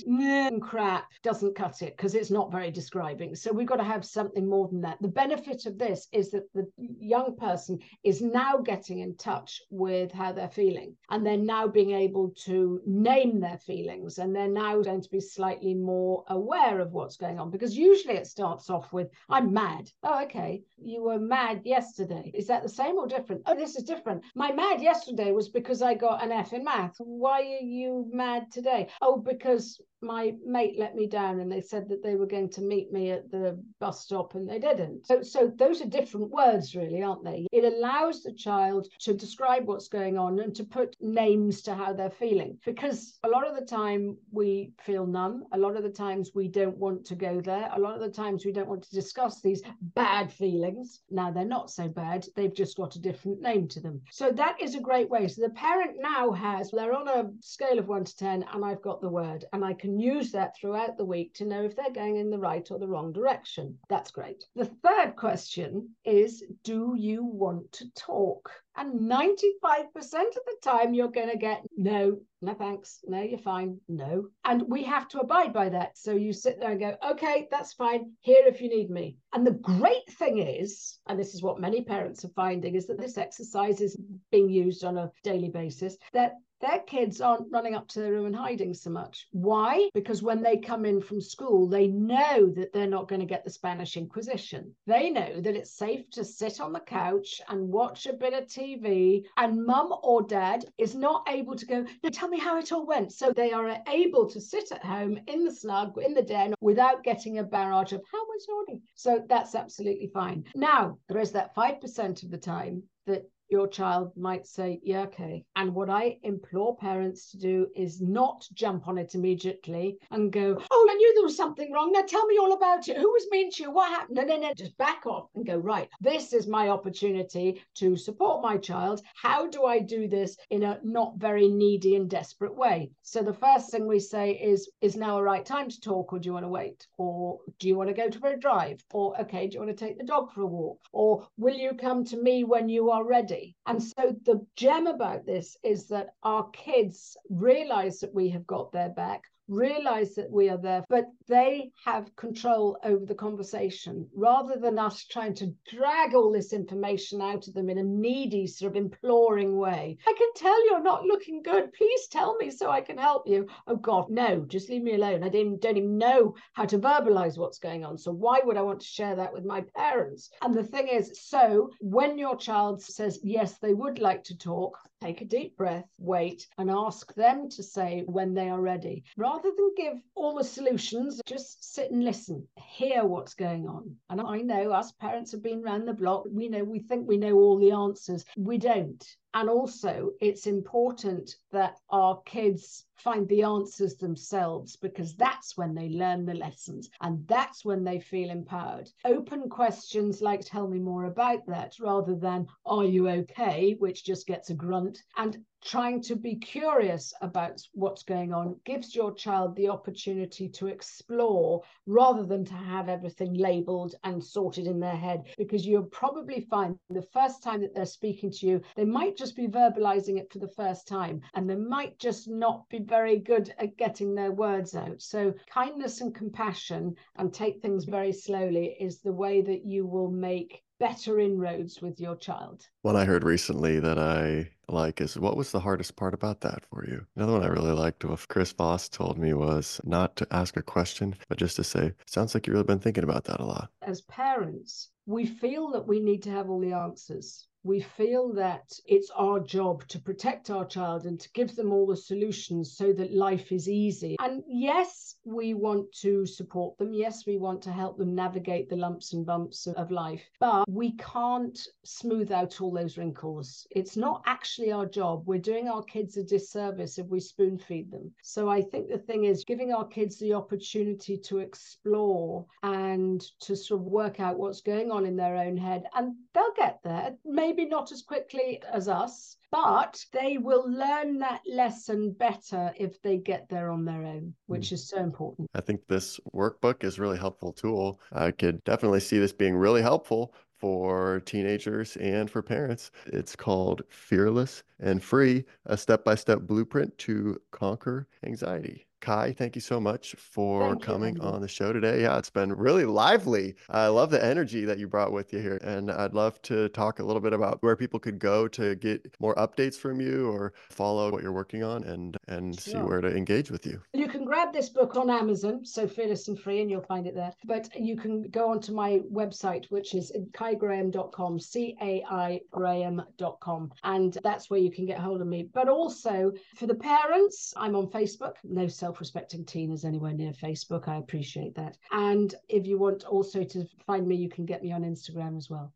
crap 0.63 1.07
doesn't 1.23 1.57
cut 1.57 1.83
it 1.83 1.97
because 1.97 2.15
it's 2.15 2.31
not 2.31 2.53
very 2.53 2.71
describing. 2.71 3.35
So 3.35 3.53
we've 3.53 3.67
got 3.67 3.77
to 3.77 3.85
have 3.85 4.05
something 4.05 4.49
more 4.49 4.69
than 4.69 4.81
that. 4.83 4.99
The 5.01 5.09
benefit 5.09 5.67
of 5.67 5.79
this 5.79 6.09
is 6.13 6.31
that 6.31 6.53
the 6.55 6.67
young 6.79 7.37
person 7.37 7.79
is 8.05 8.21
now 8.23 8.59
getting 8.59 9.01
in 9.01 9.17
touch 9.17 9.63
with 9.71 10.13
how 10.13 10.33
they're 10.33 10.49
feeling 10.49 10.97
and 11.11 11.25
they're 11.25 11.37
now 11.37 11.67
being 11.67 11.93
able 11.93 12.31
to 12.45 12.81
name 12.87 13.41
their 13.41 13.59
feelings 13.59 14.19
and 14.19 14.35
they're 14.35 14.49
now 14.49 14.81
going 14.83 15.01
to 15.01 15.11
be 15.11 15.21
slightly 15.21 15.75
more 15.75 16.25
aware 16.29 16.81
of 16.81 16.93
what's 16.93 17.17
going 17.17 17.39
on 17.39 17.51
because 17.51 17.77
usually 17.77 18.15
it 18.15 18.27
starts 18.27 18.71
off 18.71 18.93
with 18.93 19.09
i'm 19.29 19.53
mad. 19.53 19.91
Oh 20.03 20.23
okay. 20.25 20.63
You 20.83 21.03
were 21.03 21.19
mad 21.19 21.63
yesterday. 21.65 22.31
Is 22.35 22.47
that 22.47 22.63
the 22.63 22.69
same 22.69 22.97
or 22.97 23.07
different? 23.07 23.43
Oh 23.47 23.55
this 23.55 23.77
is 23.77 23.85
different. 23.85 24.23
My 24.35 24.53
mad 24.53 24.81
yesterday 24.81 25.33
was 25.33 25.49
because 25.49 25.83
i 25.83 25.95
got 25.95 26.23
an 26.23 26.33
f 26.33 26.53
in 26.53 26.65
math. 26.65 26.97
Why 26.99 27.41
are 27.41 27.65
you 27.65 28.09
mad 28.13 28.51
today? 28.53 28.89
Oh 29.01 29.17
because 29.19 29.81
my 30.03 30.35
mate 30.45 30.77
let 30.79 30.95
me 30.95 31.07
down 31.07 31.41
and 31.41 31.51
they 31.51 31.61
said 31.61 31.89
that 31.89 32.03
they 32.03 32.15
were 32.15 32.27
going 32.27 32.49
to 32.51 32.63
meet 32.63 32.93
me 32.93 33.11
at 33.11 33.31
the 33.31 33.61
bus 33.79 34.05
stop 34.05 34.35
and 34.35 34.49
they 34.49 34.59
didn't. 34.59 35.07
So, 35.07 35.23
so 35.23 35.53
those 35.57 35.81
are 35.81 35.89
different 35.89 36.31
words, 36.31 36.75
really, 36.75 37.03
aren't 37.03 37.25
they? 37.25 37.47
It 37.53 37.65
allows 37.65 38.23
the 38.23 38.33
child 38.33 38.89
to 39.01 39.15
describe 39.15 39.67
what's 39.67 39.89
going 39.89 40.19
on 40.19 40.41
and 40.41 40.55
to 40.55 40.65
put 40.65 40.97
names 41.01 41.63
to 41.63 41.75
how 41.75 41.93
they're 41.93 42.11
feeling. 42.11 42.59
Because 42.65 43.19
a 43.25 43.29
lot 43.29 43.47
of 43.47 43.55
the 43.55 43.65
time 43.65 44.17
we 44.31 44.73
feel 44.85 45.07
numb, 45.07 45.45
a 45.53 45.59
lot 45.59 45.77
of 45.77 45.83
the 45.83 45.91
times 45.91 46.31
we 46.35 46.49
don't 46.49 46.77
want 46.77 47.05
to 47.07 47.15
go 47.15 47.41
there, 47.41 47.71
a 47.75 47.81
lot 47.81 47.95
of 47.95 48.01
the 48.01 48.11
times 48.11 48.45
we 48.45 48.53
don't 48.53 48.69
want 48.69 48.83
to 48.83 48.95
discuss 48.95 49.41
these 49.41 49.63
bad 49.95 50.33
feelings. 50.33 51.01
Now 51.11 51.31
they're 51.31 51.45
not 51.45 51.71
so 51.71 51.89
bad, 51.89 52.27
they've 52.37 52.55
just 52.55 52.77
got 52.77 52.97
a 52.97 53.01
different 53.01 53.41
name 53.41 53.69
to 53.69 53.81
them. 53.81 54.01
So 54.11 54.31
that 54.33 54.61
is 54.61 54.75
a 54.75 54.81
great 54.81 55.11
way. 55.11 55.29
So 55.29 55.43
the 55.43 55.51
parent 55.51 55.97
now 56.01 56.33
has, 56.33 56.71
they're 56.71 56.95
on 56.95 57.09
a 57.09 57.31
scale 57.41 57.79
of 57.79 57.89
one 57.89 58.05
to 58.05 58.17
10, 58.17 58.45
and 58.53 58.65
I've 58.65 58.83
got 58.83 59.01
the 59.01 59.09
word, 59.09 59.45
and 59.53 59.65
I 59.65 59.75
can 59.75 59.90
can 59.91 59.99
use 59.99 60.31
that 60.33 60.57
throughout 60.57 60.97
the 60.97 61.05
week 61.05 61.35
to 61.35 61.45
know 61.45 61.65
if 61.65 61.75
they're 61.75 61.91
going 61.93 62.17
in 62.17 62.31
the 62.31 62.39
right 62.39 62.71
or 62.71 62.79
the 62.79 62.87
wrong 62.87 63.13
direction. 63.13 63.77
That's 63.89 64.13
great. 64.13 64.45
The 64.55 64.67
third 64.67 65.17
question 65.17 65.91
is 66.05 66.45
Do 66.63 66.95
you 66.97 67.25
want 67.25 67.73
to 67.73 67.91
talk? 67.95 68.51
And 68.77 69.01
95% 69.01 69.51
of 69.57 70.05
the 70.13 70.57
time, 70.63 70.95
you're 70.95 71.09
going 71.09 71.31
to 71.31 71.37
get 71.37 71.65
no, 71.77 72.21
no 72.43 72.55
thanks. 72.55 73.01
No, 73.07 73.21
you're 73.21 73.39
fine. 73.39 73.79
No. 73.89 74.29
And 74.45 74.63
we 74.69 74.83
have 74.85 75.09
to 75.09 75.21
abide 75.21 75.53
by 75.53 75.69
that. 75.69 75.99
So 75.99 76.13
you 76.13 76.33
sit 76.33 76.59
there 76.59 76.71
and 76.71 76.81
go, 76.81 76.97
okay, 77.11 77.49
that's 77.51 77.73
fine. 77.73 78.13
Here 78.21 78.45
if 78.47 78.61
you 78.61 78.69
need 78.69 78.91
me. 78.91 79.17
And 79.33 79.47
the 79.47 79.53
great 79.53 80.09
thing 80.19 80.39
is, 80.39 80.99
and 81.07 81.19
this 81.19 81.35
is 81.35 81.43
what 81.43 81.61
many 81.61 81.83
parents 81.83 82.25
are 82.25 82.31
finding, 82.31 82.75
is 82.75 82.87
that 82.87 82.99
this 82.99 83.19
exercise 83.19 83.81
is 83.81 83.97
being 84.31 84.49
used 84.49 84.85
on 84.85 84.99
a 84.99 85.11
daily 85.23 85.49
basis, 85.49 85.97
that 86.13 86.35
their 86.61 86.81
kids 86.81 87.21
aren't 87.21 87.51
running 87.51 87.75
up 87.75 87.89
to 87.89 88.01
their 88.01 88.13
room 88.13 88.27
and 88.27 88.37
hiding 88.37 88.75
so 88.75 88.91
much. 88.91 89.27
Why? 89.33 89.89
Because 89.95 90.23
when 90.23 90.43
they 90.43 90.59
come 90.59 90.85
in 90.85 91.01
from 91.01 91.21
school, 91.21 91.67
they 91.67 91.87
know 91.87 92.51
that 92.55 92.73
they're 92.73 92.87
not 92.87 93.09
going 93.09 93.21
to 93.21 93.27
get 93.27 93.45
the 93.45 93.51
Spanish 93.51 93.97
Inquisition. 93.97 94.75
They 94.87 95.11
know 95.11 95.41
that 95.41 95.57
it's 95.57 95.73
safe 95.73 96.11
to 96.11 96.25
sit 96.25 96.61
on 96.61 96.73
the 96.73 96.81
couch 96.81 97.41
and 97.49 97.69
watch 97.69 98.07
a 98.07 98.13
bit 98.13 98.35
of 98.35 98.45
TV, 98.45 99.25
and 99.39 99.65
mum 99.65 99.95
or 100.03 100.23
dad 100.23 100.67
is 100.77 100.95
not 100.95 101.27
able 101.29 101.57
to 101.57 101.67
go, 101.67 101.87
no, 102.03 102.11
tell 102.11 102.29
me 102.31 102.39
how 102.39 102.59
it 102.59 102.73
all 102.73 102.87
went. 102.87 103.13
So 103.13 103.33
they 103.33 103.53
are 103.53 103.77
able 103.89 104.29
to 104.31 104.41
sit 104.41 104.73
at 104.73 104.85
home 104.85 105.19
in 105.27 105.45
the 105.45 105.53
snug, 105.53 105.99
in 105.99 106.15
the 106.15 106.23
den, 106.23 106.55
without 106.61 107.03
getting 107.05 107.39
a 107.39 107.43
barrage 107.43 107.93
of, 107.93 108.03
how 108.11 108.25
was 108.27 108.47
your 108.49 108.79
So 108.95 109.25
that's 109.29 109.55
absolutely 109.55 110.11
fine. 110.15 110.45
Now, 110.55 110.99
there 111.09 111.21
is 111.21 111.33
that 111.33 111.55
5% 111.55 112.23
of 112.23 112.31
the 112.31 112.39
time 112.39 112.83
that 113.07 113.29
your 113.51 113.69
child 113.69 114.13
might 114.17 114.47
say, 114.47 114.81
Yeah, 114.83 115.03
okay. 115.03 115.45
And 115.57 115.75
what 115.75 115.91
I 115.91 116.19
implore 116.23 116.77
parents 116.77 117.31
to 117.33 117.39
do 117.39 117.67
is 117.75 118.01
not 118.01 118.47
jump 118.55 118.89
on 118.89 118.99
it 118.99 119.15
immediately 119.15 119.99
and 120.11 120.33
go, 120.33 120.61
Oh, 120.71 120.89
I 120.91 120.95
knew 120.95 121.15
there 121.15 121.25
was 121.25 121.37
something 121.37 121.73
wrong. 121.73 121.93
Now 121.93 122.03
tell 122.03 122.27
me 122.27 122.39
all 122.39 122.53
about 122.53 122.89
it. 122.89 122.97
Who 122.97 123.11
was 123.11 123.27
mean 123.31 123.51
to 123.53 123.63
you? 123.65 123.71
What 123.71 123.91
happened? 123.91 124.17
No, 124.17 124.23
no, 124.25 124.37
no. 124.39 124.55
Just 124.55 124.77
back 124.79 125.07
off 125.07 125.29
and 125.35 125.47
go, 125.47 125.57
Right, 125.57 125.89
this 126.01 126.33
is 126.33 126.47
my 126.47 126.69
opportunity 126.69 127.63
to 127.77 127.97
support 127.97 128.43
my 128.43 128.57
child. 128.57 129.03
How 129.15 129.49
do 129.49 129.65
I 129.65 129.81
do 129.81 130.09
this 130.09 130.37
in 130.51 130.63
a 130.63 130.79
not 130.83 131.17
very 131.17 131.49
needy 131.49 131.97
and 131.97 132.09
desperate 132.09 132.57
way? 132.57 132.91
So 133.03 133.23
the 133.23 133.35
first 133.35 133.71
thing 133.71 133.87
we 133.87 134.01
say 134.01 134.33
is, 134.33 134.71
Is 134.81 134.97
now 134.97 135.19
a 135.19 135.23
right 135.23 135.45
time 135.45 135.69
to 135.69 135.81
talk, 135.81 136.13
or 136.13 136.19
do 136.19 136.29
you 136.29 136.33
want 136.33 136.45
to 136.45 136.49
wait? 136.49 136.87
Or 136.99 137.41
do 137.59 137.69
you 137.69 137.77
want 137.77 137.89
to 137.89 137.95
go 137.95 138.11
for 138.11 138.31
a 138.31 138.39
drive? 138.39 138.85
Or, 138.93 139.19
okay, 139.21 139.47
do 139.47 139.55
you 139.55 139.61
want 139.61 139.77
to 139.77 139.85
take 139.85 139.99
the 139.99 140.05
dog 140.05 140.33
for 140.33 140.43
a 140.43 140.47
walk? 140.47 140.81
Or 140.93 141.27
will 141.37 141.55
you 141.55 141.73
come 141.75 142.05
to 142.07 142.17
me 142.17 142.45
when 142.45 142.69
you 142.69 142.91
are 142.91 143.05
ready? 143.05 143.40
And 143.67 143.83
so 143.83 144.15
the 144.25 144.45
gem 144.57 144.87
about 144.87 145.27
this 145.27 145.57
is 145.63 145.89
that 145.89 146.15
our 146.23 146.49
kids 146.51 147.17
realize 147.29 148.01
that 148.01 148.15
we 148.15 148.29
have 148.31 148.47
got 148.47 148.73
their 148.73 148.91
back 148.91 149.25
realize 149.51 150.15
that 150.15 150.31
we 150.31 150.49
are 150.49 150.57
there, 150.57 150.85
but 150.89 151.07
they 151.29 151.71
have 151.85 152.15
control 152.17 152.79
over 152.85 153.05
the 153.05 153.15
conversation 153.15 154.09
rather 154.15 154.57
than 154.57 154.79
us 154.79 155.05
trying 155.05 155.35
to 155.35 155.53
drag 155.69 156.15
all 156.15 156.33
this 156.33 156.53
information 156.53 157.21
out 157.21 157.47
of 157.47 157.55
them 157.55 157.69
in 157.69 157.79
a 157.79 157.83
needy, 157.83 158.47
sort 158.47 158.71
of 158.71 158.77
imploring 158.77 159.59
way. 159.59 159.99
I 160.07 160.15
can 160.17 160.29
tell 160.37 160.67
you're 160.67 160.83
not 160.83 161.05
looking 161.05 161.43
good. 161.43 161.73
Please 161.73 162.07
tell 162.09 162.37
me 162.37 162.51
so 162.51 162.71
I 162.71 162.81
can 162.81 162.97
help 162.97 163.27
you. 163.27 163.49
Oh 163.67 163.77
God, 163.77 164.09
no, 164.09 164.45
just 164.47 164.71
leave 164.71 164.83
me 164.83 164.95
alone. 164.95 165.25
I 165.25 165.29
didn't, 165.29 165.61
don't 165.61 165.77
even 165.77 165.99
know 165.99 166.35
how 166.53 166.65
to 166.67 166.79
verbalize 166.79 167.37
what's 167.37 167.59
going 167.59 167.85
on. 167.85 167.99
So 167.99 168.13
why 168.13 168.41
would 168.45 168.57
I 168.57 168.63
want 168.63 168.81
to 168.81 168.87
share 168.87 169.17
that 169.17 169.33
with 169.33 169.45
my 169.45 169.65
parents? 169.77 170.31
And 170.43 170.55
the 170.55 170.65
thing 170.65 170.89
is, 170.89 171.11
so 171.29 171.71
when 171.81 172.19
your 172.19 172.37
child 172.37 172.83
says, 172.83 173.19
yes, 173.23 173.59
they 173.59 173.75
would 173.75 173.99
like 173.99 174.23
to 174.25 174.39
talk, 174.39 174.79
take 175.01 175.23
a 175.23 175.25
deep 175.25 175.57
breath, 175.57 175.89
wait, 175.99 176.47
and 176.59 176.71
ask 176.71 177.15
them 177.15 177.49
to 177.49 177.63
say 177.63 178.03
when 178.07 178.35
they 178.35 178.51
are 178.51 178.61
ready. 178.61 179.03
Rather 179.17 179.51
than 179.57 179.75
give 179.77 179.95
all 180.15 180.35
the 180.35 180.45
solutions, 180.45 181.21
just 181.27 181.75
sit 181.75 181.91
and 181.91 182.05
listen, 182.05 182.47
hear 182.57 183.05
what's 183.05 183.35
going 183.35 183.67
on. 183.67 183.97
And 184.11 184.21
I 184.21 184.39
know 184.39 184.73
us 184.73 184.93
parents 184.93 185.33
have 185.33 185.43
been 185.43 185.65
around 185.65 185.87
the 185.87 185.95
block. 185.95 186.25
We 186.31 186.49
know, 186.49 186.65
we 186.65 186.81
think 186.81 187.09
we 187.09 187.17
know 187.17 187.35
all 187.35 187.59
the 187.59 187.73
answers. 187.73 188.25
We 188.37 188.59
don't. 188.59 189.05
And 189.33 189.49
also, 189.49 190.11
it's 190.21 190.47
important 190.47 191.37
that 191.53 191.79
our 191.91 192.21
kids 192.23 192.85
find 192.97 193.29
the 193.29 193.43
answers 193.43 193.97
themselves 193.97 194.77
because 194.77 195.15
that's 195.15 195.57
when 195.57 195.75
they 195.75 195.89
learn 195.89 196.27
the 196.27 196.35
lessons 196.35 196.91
and 197.01 197.27
that's 197.27 197.65
when 197.65 197.85
they 197.85 198.01
feel 198.01 198.31
empowered. 198.31 198.91
Open 199.05 199.49
questions 199.49 200.21
like, 200.21 200.41
tell 200.45 200.67
me 200.69 200.79
more 200.79 201.05
about 201.05 201.47
that, 201.47 201.75
rather 201.81 202.15
than, 202.15 202.47
are 202.67 202.85
you 202.85 203.09
okay? 203.09 203.77
which 203.79 204.05
just 204.05 204.27
gets 204.27 204.51
a 204.51 204.55
grunt. 204.55 204.99
And 205.17 205.45
trying 205.63 206.01
to 206.01 206.17
be 206.17 206.37
curious 206.37 207.13
about 207.21 207.61
what's 207.73 208.03
going 208.03 208.33
on 208.33 208.59
gives 208.65 208.95
your 208.95 209.13
child 209.15 209.55
the 209.57 209.69
opportunity 209.69 210.49
to 210.49 210.67
explore 210.67 211.63
rather 211.87 212.25
than 212.25 212.45
to 212.45 212.55
have 212.55 212.89
everything 212.89 213.35
labeled 213.35 213.95
and 214.05 214.23
sorted 214.23 214.67
in 214.67 214.81
their 214.81 214.97
head. 214.97 215.25
Because 215.37 215.67
you'll 215.67 215.85
probably 215.85 216.41
find 216.51 216.79
the 216.89 217.03
first 217.03 217.43
time 217.43 217.61
that 217.61 217.75
they're 217.75 217.87
speaking 217.87 218.31
to 218.31 218.47
you 218.47 218.61
they 218.77 218.85
might 218.85 219.17
just 219.17 219.37
be 219.37 219.47
verbalizing 219.47 220.19
it 220.19 220.33
for 220.33 220.39
the 220.39 220.49
first 220.49 220.87
time 220.89 221.21
and 221.35 221.49
they 221.49 221.57
might 221.57 221.99
just 221.99 222.29
not 222.29 222.69
be 222.69 222.79
very 222.79 223.19
good 223.19 223.55
at 223.59 223.77
getting 223.77 224.15
their 224.15 224.33
words 224.33 224.75
out. 224.75 225.01
So 225.01 225.35
kindness 225.49 226.01
and 226.01 226.15
compassion 226.15 226.97
and 227.17 227.33
take 227.33 227.61
things 227.61 227.85
very 227.85 228.13
slowly 228.13 228.77
is 228.81 229.01
the 229.01 229.13
way 229.13 229.43
that 229.43 229.65
you 229.65 229.87
will 229.87 230.11
make 230.11 230.63
better 230.81 231.21
inroads 231.21 231.83
with 231.83 232.01
your 232.01 232.17
child. 232.17 232.67
One 232.83 232.97
I 232.97 233.05
heard 233.05 233.23
recently 233.23 233.79
that 233.81 233.99
I 233.99 234.49
like 234.67 235.01
is 235.01 235.19
what 235.19 235.37
was 235.37 235.53
the 235.53 235.61
hardest 235.61 235.95
part 235.95 236.15
about 236.15 236.41
that 236.41 236.65
for 236.71 236.87
you? 236.89 237.07
Another 237.15 237.35
one 237.35 237.45
I 237.45 237.49
really 237.49 237.73
liked 237.73 238.05
what 238.05 238.27
Chris 238.29 238.53
Voss 238.53 238.89
told 238.89 239.19
me 239.19 239.35
was 239.35 239.81
not 239.85 240.17
to 240.17 240.27
ask 240.31 240.57
a 240.57 240.63
question, 240.63 241.15
but 241.29 241.39
just 241.39 241.57
to 241.57 241.65
say, 241.65 241.93
sounds 242.07 242.35
like 242.35 242.47
you've 242.47 242.55
really 242.55 242.65
been 242.65 242.79
thinking 242.79 243.05
about 243.05 243.25
that 243.25 243.41
a 243.41 243.45
lot. 243.45 243.69
As 243.83 244.01
parents, 244.03 244.89
we 245.05 245.27
feel 245.27 245.71
that 245.73 245.87
we 245.87 246.01
need 246.01 246.23
to 246.23 246.31
have 246.31 246.49
all 246.49 246.61
the 246.61 246.73
answers 246.73 247.47
we 247.63 247.81
feel 247.81 248.33
that 248.35 248.71
it's 248.87 249.11
our 249.17 249.41
job 249.41 249.87
to 249.89 249.99
protect 249.99 250.51
our 250.51 250.67
child 250.67 251.05
and 251.05 251.21
to 251.21 251.31
give 251.33 251.55
them 251.57 251.73
all 251.73 251.87
the 251.87 251.97
solutions 251.97 252.77
so 252.77 252.93
that 252.93 253.13
life 253.13 253.53
is 253.53 253.69
easy. 253.69 254.17
And 254.21 254.43
yes, 254.47 255.17
we 255.25 255.55
want 255.55 255.93
to 256.01 256.25
support 256.25 256.79
them. 256.79 256.93
Yes, 256.95 257.27
we 257.27 257.37
want 257.37 257.63
to 257.63 257.73
help 257.73 257.99
them 257.99 258.15
navigate 258.15 258.69
the 258.71 258.77
lumps 258.77 259.13
and 259.13 259.27
bumps 259.27 259.67
of 259.67 259.91
life, 259.91 260.23
but 260.39 260.69
we 260.69 260.93
can't 260.97 261.59
smooth 261.85 262.33
out 262.33 262.61
all 262.61 262.73
those 262.73 262.97
wrinkles. 262.97 263.67
It's 263.71 263.97
not 263.97 264.23
actually 264.27 264.73
our 264.73 264.87
job. 264.87 265.25
We're 265.27 265.39
doing 265.39 265.69
our 265.69 265.83
kids 265.83 266.17
a 266.17 266.23
disservice 266.23 266.99
if 266.99 267.07
we 267.09 267.21
spoon 267.21 267.59
feed 267.59 267.91
them. 267.91 268.13
So 268.23 268.49
I 268.49 268.63
think 268.63 268.89
the 268.89 268.99
thing 268.99 269.25
is 269.25 269.45
giving 269.45 269.73
our 269.73 269.87
kids 269.87 270.19
the 270.19 270.33
opportunity 270.33 271.19
to 271.19 271.39
explore 271.39 272.47
and 272.63 273.21
to 273.41 273.55
sort 273.55 273.81
of 273.81 273.87
work 273.87 274.21
out 274.21 274.39
what's 274.39 274.61
going 274.61 274.91
on 274.91 275.05
in 275.05 275.17
their 275.17 275.37
own 275.37 275.57
head. 275.57 275.85
And 275.95 276.15
they'll 276.35 276.55
get 276.57 276.81
there. 276.83 277.15
Maybe 277.25 277.50
maybe 277.51 277.69
not 277.69 277.91
as 277.91 278.03
quickly 278.03 278.63
as 278.73 278.87
us, 278.89 279.37
but 279.51 280.05
they 280.13 280.39
will 280.39 280.71
learn 280.71 281.19
that 281.19 281.41
lesson 281.47 282.13
better 282.13 282.73
if 282.77 283.03
they 283.03 283.17
get 283.17 283.49
there 283.49 283.71
on 283.71 283.85
their 283.85 284.05
own, 284.05 284.33
which 284.47 284.69
mm. 284.69 284.73
is 284.73 284.89
so 284.89 284.99
important. 284.99 285.51
I 285.55 285.61
think 285.61 285.81
this 285.89 286.21
workbook 286.33 286.85
is 286.85 286.99
a 286.99 287.03
really 287.03 287.19
helpful 287.19 287.53
tool. 287.53 288.01
I 288.13 288.31
could 288.31 288.63
definitely 288.63 289.01
see 289.01 289.19
this 289.19 289.33
being 289.33 289.57
really 289.57 289.83
helpful 289.83 290.33
for 290.59 291.21
teenagers 291.21 291.97
and 291.97 292.31
for 292.31 292.41
parents. 292.41 292.93
It's 293.07 293.35
called 293.35 293.83
Fearless 293.89 294.63
and 294.79 295.03
Free, 295.03 295.45
a 295.67 295.77
step 295.77 296.05
by 296.05 296.15
step 296.15 296.43
blueprint 296.43 296.97
to 296.99 297.41
conquer 297.51 298.07
anxiety. 298.25 298.87
Cai, 299.01 299.33
thank 299.33 299.55
you 299.55 299.61
so 299.61 299.81
much 299.81 300.15
for 300.19 300.69
thank 300.69 300.83
coming 300.83 301.17
you. 301.17 301.23
on 301.23 301.41
the 301.41 301.49
show 301.49 301.73
today. 301.73 302.03
Yeah, 302.03 302.19
it's 302.19 302.31
been 302.31 302.53
really 302.53 302.85
lively. 302.85 303.55
I 303.69 303.87
love 303.87 304.11
the 304.11 304.23
energy 304.23 304.65
that 304.65 304.79
you 304.79 304.89
brought 304.89 305.13
with 305.13 305.33
you 305.33 305.39
here. 305.39 305.59
And 305.63 305.91
I'd 305.91 306.15
love 306.15 306.41
to 306.43 306.69
talk 306.71 306.99
a 306.99 307.05
little 307.05 307.21
bit 307.21 307.33
about 307.33 307.63
where 307.63 307.77
people 307.77 307.99
could 307.99 308.19
go 308.19 308.47
to 308.49 308.75
get 308.77 309.15
more 309.19 309.35
updates 309.37 309.77
from 309.77 310.01
you 310.01 310.31
or 310.31 310.53
follow 310.71 311.11
what 311.11 311.23
you're 311.23 311.33
working 311.33 311.63
on 311.63 311.85
and 311.85 312.17
and 312.29 312.59
sure. 312.61 312.73
see 312.75 312.79
where 312.79 313.01
to 313.01 313.09
engage 313.09 313.51
with 313.51 313.67
you. 313.67 313.81
You 313.93 314.09
can 314.09 314.25
grab 314.25 314.53
this 314.53 314.69
book 314.69 314.97
on 314.97 315.11
Amazon, 315.11 315.65
so 315.65 315.89
fearless 315.89 316.29
and 316.29 316.39
free, 316.39 316.61
and 316.61 316.71
you'll 316.71 316.83
find 316.83 317.07
it 317.07 317.15
there. 317.15 317.33
But 317.45 317.69
you 317.75 317.97
can 317.97 318.23
go 318.31 318.51
onto 318.51 318.73
my 318.73 319.01
website, 319.13 319.71
which 319.71 319.95
is 319.95 320.13
caigraham.com, 320.33 321.39
C-A-I 321.39 322.41
Graham.com. 322.51 323.73
And 323.85 324.19
that's 324.23 324.51
where 324.51 324.61
you 324.61 324.71
can 324.71 324.87
get 324.87 324.99
hold 324.99 325.21
of 325.21 325.27
me. 325.27 325.49
But 325.55 325.69
also 325.69 326.33
for 326.57 326.67
the 326.67 326.75
parents, 326.75 327.55
I'm 327.57 327.75
on 327.77 327.87
Facebook, 327.89 328.35
no 328.45 328.67
self 328.67 328.90
self 328.91 328.99
respecting 328.99 329.45
teen 329.45 329.71
is 329.71 329.85
anywhere 329.85 330.13
near 330.13 330.33
Facebook. 330.33 330.89
I 330.89 330.97
appreciate 330.97 331.55
that. 331.55 331.77
And 331.93 332.35
if 332.49 332.67
you 332.67 332.77
want 332.77 333.05
also 333.05 333.45
to 333.45 333.65
find 333.87 334.05
me, 334.05 334.17
you 334.17 334.29
can 334.29 334.45
get 334.45 334.65
me 334.65 334.73
on 334.73 334.83
Instagram 334.83 335.37
as 335.37 335.49
well. 335.49 335.73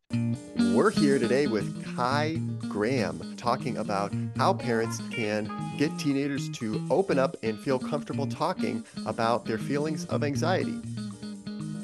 We're 0.74 0.90
here 0.90 1.20
today 1.20 1.46
with 1.46 1.85
Cai 1.94 2.40
Graham 2.68 3.37
talking 3.37 3.77
about 3.77 4.12
how 4.37 4.53
parents 4.53 5.00
can 5.12 5.48
get 5.79 5.96
teenagers 5.96 6.50
to 6.59 6.85
open 6.90 7.20
up 7.20 7.37
and 7.44 7.57
feel 7.57 7.79
comfortable 7.79 8.27
talking 8.27 8.85
about 9.07 9.44
their 9.44 9.59
feelings 9.59 10.07
of 10.07 10.24
anxiety. 10.24 10.81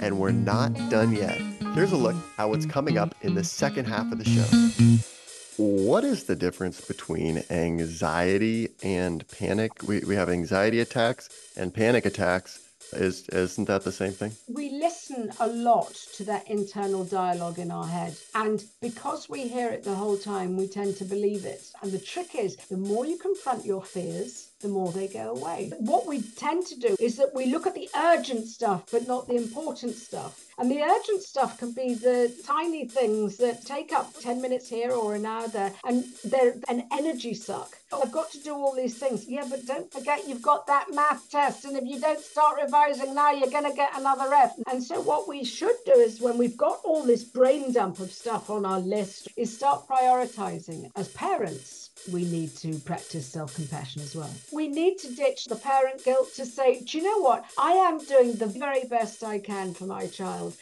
And 0.00 0.18
we're 0.18 0.32
not 0.32 0.74
done 0.90 1.12
yet. 1.12 1.38
Here's 1.74 1.92
a 1.92 1.96
look 1.96 2.16
at 2.38 2.48
what's 2.48 2.66
coming 2.66 2.98
up 2.98 3.14
in 3.20 3.36
the 3.36 3.44
second 3.44 3.84
half 3.84 4.10
of 4.10 4.18
the 4.18 4.24
show. 4.24 5.19
What 5.60 6.04
is 6.04 6.24
the 6.24 6.36
difference 6.36 6.80
between 6.80 7.44
anxiety 7.50 8.70
and 8.82 9.28
panic? 9.28 9.86
We, 9.86 10.00
we 10.00 10.14
have 10.14 10.30
anxiety 10.30 10.80
attacks 10.80 11.28
and 11.54 11.74
panic 11.74 12.06
attacks. 12.06 12.60
Is 12.94 13.28
isn't 13.28 13.66
that 13.66 13.84
the 13.84 13.92
same 13.92 14.12
thing? 14.12 14.32
We 14.48 14.70
listen 14.70 15.30
a 15.38 15.46
lot 15.46 15.92
to 16.14 16.24
that 16.24 16.48
internal 16.48 17.04
dialogue 17.04 17.58
in 17.58 17.70
our 17.70 17.86
head. 17.86 18.16
And 18.34 18.64
because 18.80 19.28
we 19.28 19.48
hear 19.48 19.68
it 19.68 19.84
the 19.84 19.94
whole 19.94 20.16
time, 20.16 20.56
we 20.56 20.66
tend 20.66 20.96
to 20.96 21.04
believe 21.04 21.44
it. 21.44 21.70
And 21.82 21.92
the 21.92 21.98
trick 21.98 22.34
is 22.34 22.56
the 22.56 22.78
more 22.78 23.04
you 23.04 23.18
confront 23.18 23.66
your 23.66 23.82
fears, 23.82 24.48
the 24.60 24.68
more 24.68 24.92
they 24.92 25.08
go 25.08 25.30
away. 25.30 25.72
What 25.78 26.06
we 26.06 26.20
tend 26.20 26.66
to 26.66 26.78
do 26.78 26.96
is 27.00 27.16
that 27.16 27.34
we 27.34 27.46
look 27.46 27.66
at 27.66 27.74
the 27.74 27.88
urgent 27.96 28.46
stuff, 28.46 28.88
but 28.92 29.08
not 29.08 29.26
the 29.26 29.36
important 29.36 29.94
stuff. 29.94 30.44
And 30.58 30.70
the 30.70 30.82
urgent 30.82 31.22
stuff 31.22 31.58
can 31.58 31.72
be 31.72 31.94
the 31.94 32.30
tiny 32.44 32.86
things 32.86 33.38
that 33.38 33.64
take 33.64 33.92
up 33.92 34.12
10 34.20 34.42
minutes 34.42 34.68
here 34.68 34.90
or 34.92 35.14
an 35.14 35.24
hour 35.24 35.48
there, 35.48 35.72
and 35.84 36.04
they're 36.22 36.54
an 36.68 36.84
energy 36.92 37.32
suck. 37.32 37.78
I've 37.92 38.12
got 38.12 38.30
to 38.32 38.38
do 38.42 38.54
all 38.54 38.74
these 38.74 38.98
things. 38.98 39.26
Yeah, 39.26 39.46
but 39.48 39.64
don't 39.64 39.90
forget 39.90 40.28
you've 40.28 40.42
got 40.42 40.66
that 40.66 40.86
math 40.92 41.30
test, 41.30 41.64
and 41.64 41.76
if 41.76 41.84
you 41.84 41.98
don't 41.98 42.20
start 42.20 42.58
revising 42.62 43.14
now, 43.14 43.32
you're 43.32 43.50
going 43.50 43.68
to 43.68 43.76
get 43.76 43.98
another 43.98 44.32
F. 44.32 44.52
And 44.70 44.82
so, 44.82 45.00
what 45.00 45.26
we 45.26 45.44
should 45.44 45.76
do 45.86 45.92
is 45.92 46.20
when 46.20 46.38
we've 46.38 46.56
got 46.56 46.80
all 46.84 47.02
this 47.04 47.24
brain 47.24 47.72
dump 47.72 47.98
of 47.98 48.12
stuff 48.12 48.50
on 48.50 48.66
our 48.66 48.80
list, 48.80 49.28
is 49.36 49.56
start 49.56 49.88
prioritizing. 49.88 50.90
As 50.94 51.08
parents, 51.08 51.89
we 52.12 52.24
need 52.24 52.56
to 52.56 52.78
practice 52.80 53.26
self 53.26 53.54
compassion 53.54 54.02
as 54.02 54.14
well. 54.14 54.30
We 54.52 54.68
need 54.68 54.98
to 54.98 55.14
ditch 55.14 55.46
the 55.46 55.56
parent 55.56 56.04
guilt 56.04 56.34
to 56.36 56.46
say, 56.46 56.80
do 56.80 56.98
you 56.98 57.04
know 57.04 57.20
what? 57.20 57.44
I 57.58 57.72
am 57.72 57.98
doing 57.98 58.34
the 58.34 58.46
very 58.46 58.84
best 58.84 59.22
I 59.22 59.38
can 59.38 59.74
for 59.74 59.84
my 59.84 60.06
child. 60.06 60.56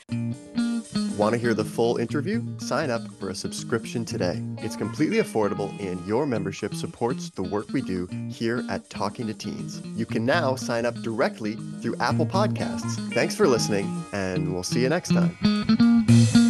Want 1.19 1.33
to 1.35 1.39
hear 1.39 1.53
the 1.53 1.65
full 1.65 1.97
interview? 1.97 2.45
Sign 2.59 2.91
up 2.91 3.03
for 3.19 3.31
a 3.31 3.35
subscription 3.35 4.05
today. 4.05 4.41
It's 4.59 4.77
completely 4.77 5.19
affordable, 5.19 5.69
and 5.81 6.05
your 6.07 6.27
membership 6.27 6.75
supports 6.75 7.31
the 7.31 7.43
work 7.43 7.69
we 7.73 7.83
do 7.83 8.07
here 8.31 8.65
at 8.71 8.89
Talking 8.89 9.27
to 9.27 9.35
Teens. 9.35 9.83
You 9.85 10.07
can 10.07 10.25
now 10.25 10.55
sign 10.55 10.87
up 10.87 10.95
directly 11.03 11.57
through 11.83 11.97
Apple 11.97 12.27
Podcasts. 12.27 13.13
Thanks 13.15 13.35
for 13.35 13.49
listening, 13.49 14.05
and 14.13 14.55
we'll 14.55 14.63
see 14.63 14.81
you 14.81 14.89
next 14.89 15.09
time. 15.09 16.48